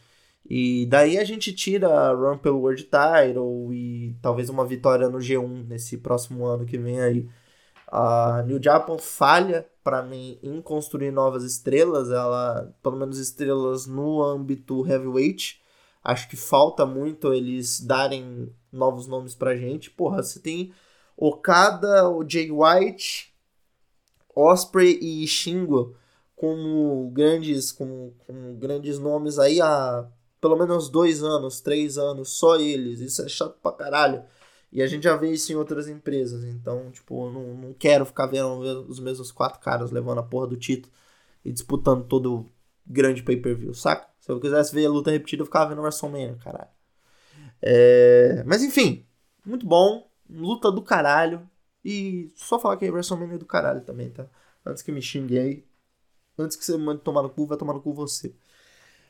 [0.48, 5.66] E daí a gente tira run pelo World Title e talvez uma vitória no G1
[5.66, 7.28] nesse próximo ano que vem aí.
[7.86, 14.22] A New Japan falha para mim em construir novas estrelas, ela pelo menos estrelas no
[14.22, 15.60] âmbito heavyweight.
[16.02, 19.90] Acho que falta muito eles darem novos nomes pra gente.
[19.90, 20.72] Porra, você tem
[21.16, 23.34] Okada, o Jay White,
[24.38, 25.96] Osprey e Shingo
[26.36, 30.08] como grandes, como, como grandes nomes aí há
[30.40, 33.00] pelo menos dois anos, três anos, só eles.
[33.00, 34.22] Isso é chato pra caralho.
[34.70, 36.44] E a gente já vê isso em outras empresas.
[36.44, 40.56] Então, tipo, não, não quero ficar vendo os mesmos quatro caras levando a porra do
[40.56, 40.92] título
[41.44, 42.46] e disputando todo
[42.86, 44.08] grande pay-per-view, saca?
[44.20, 46.70] Se eu quisesse ver a luta repetida, eu ficava vendo WrestleMania, caralho.
[47.60, 48.44] É...
[48.46, 49.04] Mas enfim,
[49.44, 50.08] muito bom.
[50.28, 51.48] luta do caralho.
[51.90, 54.26] E só falar que é WrestleMania do caralho também, tá?
[54.66, 55.64] Antes que me xingue aí.
[56.38, 58.34] Antes que você mande tomar no cu, vai tomar no cu você.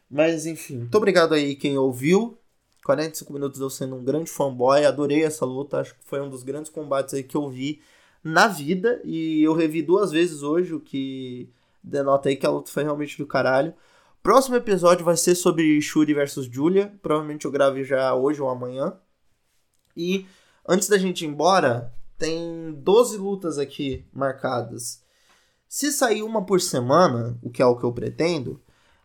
[0.08, 2.38] Mas enfim, muito obrigado aí quem ouviu.
[2.84, 6.44] 45 minutos eu sendo um grande fanboy, adorei essa luta, acho que foi um dos
[6.44, 7.82] grandes combates aí que eu vi
[8.22, 11.52] na vida e eu revi duas vezes hoje, o que
[11.82, 13.74] denota aí que a luta foi realmente do caralho.
[14.22, 18.96] Próximo episódio vai ser sobre Shuri versus Julia, provavelmente eu grave já hoje ou amanhã.
[19.96, 20.24] E
[20.66, 25.02] antes da gente ir embora, tem 12 lutas aqui marcadas.
[25.68, 28.60] Se sair uma por semana, o que é o que eu pretendo,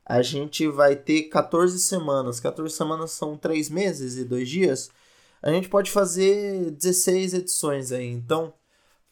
[0.05, 2.39] a gente vai ter 14 semanas.
[2.39, 4.89] 14 semanas são 3 meses e 2 dias.
[5.41, 8.07] A gente pode fazer 16 edições aí.
[8.07, 8.53] Então,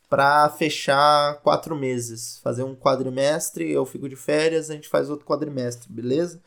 [0.09, 5.25] para fechar 4 meses, fazer um quadrimestre, eu fico de férias, a gente faz outro
[5.25, 6.41] quadrimestre, beleza?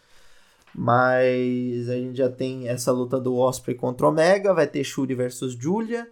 [0.74, 5.52] Mas a gente já tem essa luta do Osprey contra Omega, vai ter Shuri versus
[5.54, 6.10] Julia.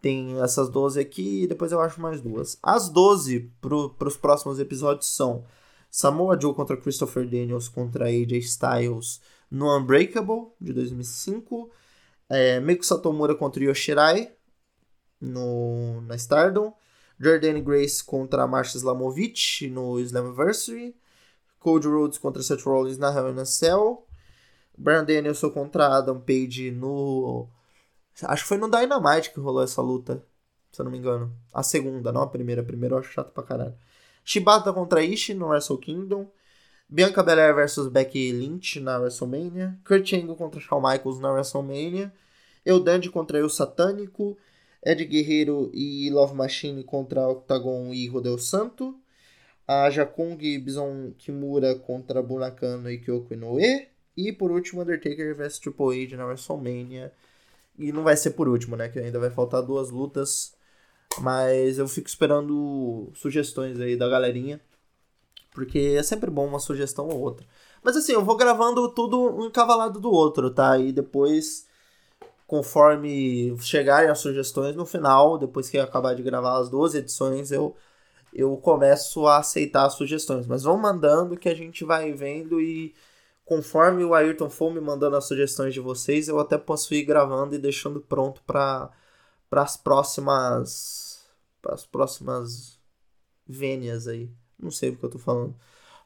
[0.00, 2.58] Tem essas 12 aqui e depois eu acho mais duas.
[2.62, 5.44] As 12 para os próximos episódios são
[5.90, 9.20] Samoa Joe contra Christopher Daniels contra AJ Styles
[9.50, 11.70] no Unbreakable de 2005.
[12.28, 14.32] É, Meiko Satomura contra Yoshirai
[15.20, 16.72] no, na Stardom.
[17.18, 20.96] Jordan Grace contra Marsha Slamovic no Slammiversary.
[21.58, 24.06] Cody Rhodes contra Seth Rollins na Hell in a Cell.
[24.78, 27.48] Brian Danielson contra Adam Page no.
[28.22, 30.22] Acho que foi no Dynamite que rolou essa luta.
[30.72, 31.34] Se eu não me engano.
[31.52, 32.62] A segunda, não a primeira.
[32.62, 33.74] A primeira eu acho chato pra caralho.
[34.24, 36.30] Shibata contra Ishii no Wrestle Kingdom.
[36.88, 39.78] Bianca Belair versus Becky Lynch na WrestleMania.
[39.84, 42.12] Kurt Angle contra Shawn Michaels na WrestleMania.
[42.64, 44.36] Eudande contra Eu Satânico.
[44.82, 48.98] Ed Guerreiro e Love Machine contra Octagon e Rodel Santo.
[49.66, 53.88] A Jakung Bison Kimura contra Bunakano e Kyoko Inoue.
[54.16, 57.12] E por último, Undertaker vs Triple H na WrestleMania.
[57.80, 58.88] E não vai ser por último, né?
[58.88, 60.54] Que ainda vai faltar duas lutas
[61.18, 64.60] mas eu fico esperando sugestões aí da galerinha.
[65.52, 67.46] Porque é sempre bom uma sugestão ou outra.
[67.82, 70.78] Mas assim, eu vou gravando tudo um encavalado do outro, tá?
[70.78, 71.66] E depois,
[72.46, 77.50] conforme chegarem as sugestões, no final, depois que eu acabar de gravar as duas edições,
[77.50, 77.76] eu,
[78.32, 80.46] eu começo a aceitar as sugestões.
[80.46, 82.94] Mas vão mandando que a gente vai vendo e
[83.50, 87.52] conforme o Ayrton for me mandando as sugestões de vocês, eu até posso ir gravando
[87.52, 88.92] e deixando pronto para
[89.50, 91.28] as próximas
[91.60, 92.78] para as próximas
[93.44, 94.30] vênias aí.
[94.56, 95.56] Não sei o que eu tô falando.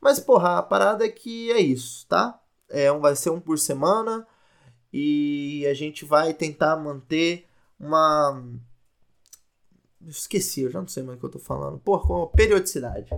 [0.01, 2.41] Mas, porra, a parada é que é isso, tá?
[2.67, 4.27] É um, vai ser um por semana
[4.91, 7.47] e a gente vai tentar manter
[7.79, 8.43] uma.
[10.07, 11.79] Esqueci, eu já não sei mais o que eu tô falando.
[11.79, 13.11] Porra, com periodicidade.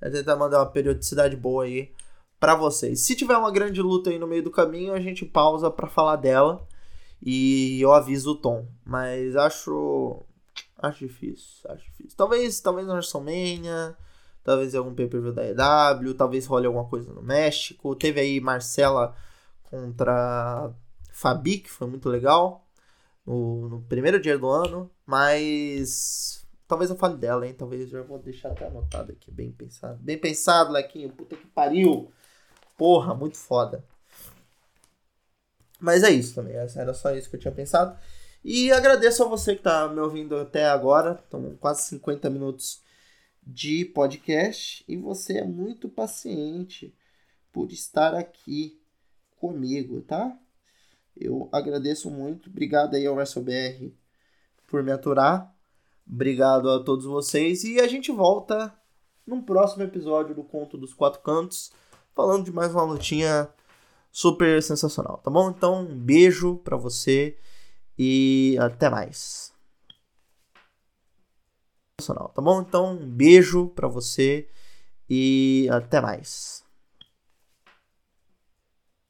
[0.00, 1.92] Vai tentar mandar uma periodicidade boa aí
[2.44, 3.00] para vocês.
[3.00, 6.16] Se tiver uma grande luta aí no meio do caminho, a gente pausa para falar
[6.16, 6.66] dela
[7.22, 8.68] e eu aviso o tom.
[8.84, 10.26] Mas acho
[10.76, 12.14] Acho difícil, acho difícil.
[12.14, 13.96] Talvez, talvez na WrestleMania,
[14.42, 17.96] talvez em algum pay-per-view da EW, talvez role alguma coisa no México.
[17.96, 19.16] Teve aí Marcela
[19.62, 20.70] contra
[21.10, 22.66] Fabi, que foi muito legal,
[23.24, 27.54] no, no primeiro dia do ano, mas talvez eu fale dela, hein?
[27.54, 29.98] Talvez eu vou deixar até anotado aqui, bem pensado.
[30.02, 32.12] Bem pensado, Lequinho, puta que pariu.
[32.76, 33.84] Porra, muito foda.
[35.80, 37.98] Mas é isso também, era só isso que eu tinha pensado.
[38.44, 41.18] E agradeço a você que está me ouvindo até agora.
[41.24, 42.82] Estão quase 50 minutos
[43.42, 44.84] de podcast.
[44.86, 46.94] E você é muito paciente
[47.50, 48.78] por estar aqui
[49.36, 50.38] comigo, tá?
[51.16, 52.50] Eu agradeço muito.
[52.50, 53.94] Obrigado aí ao WrestleBR
[54.66, 55.54] por me aturar.
[56.06, 57.64] Obrigado a todos vocês.
[57.64, 58.74] E a gente volta
[59.26, 61.72] num próximo episódio do Conto dos Quatro Cantos.
[62.14, 63.48] Falando de mais uma lutinha
[64.12, 65.50] super sensacional, tá bom?
[65.50, 67.36] Então, um beijo para você
[67.98, 69.52] e até mais.
[72.06, 72.60] Tá bom?
[72.60, 74.48] Então, um beijo para você
[75.08, 76.63] e até mais.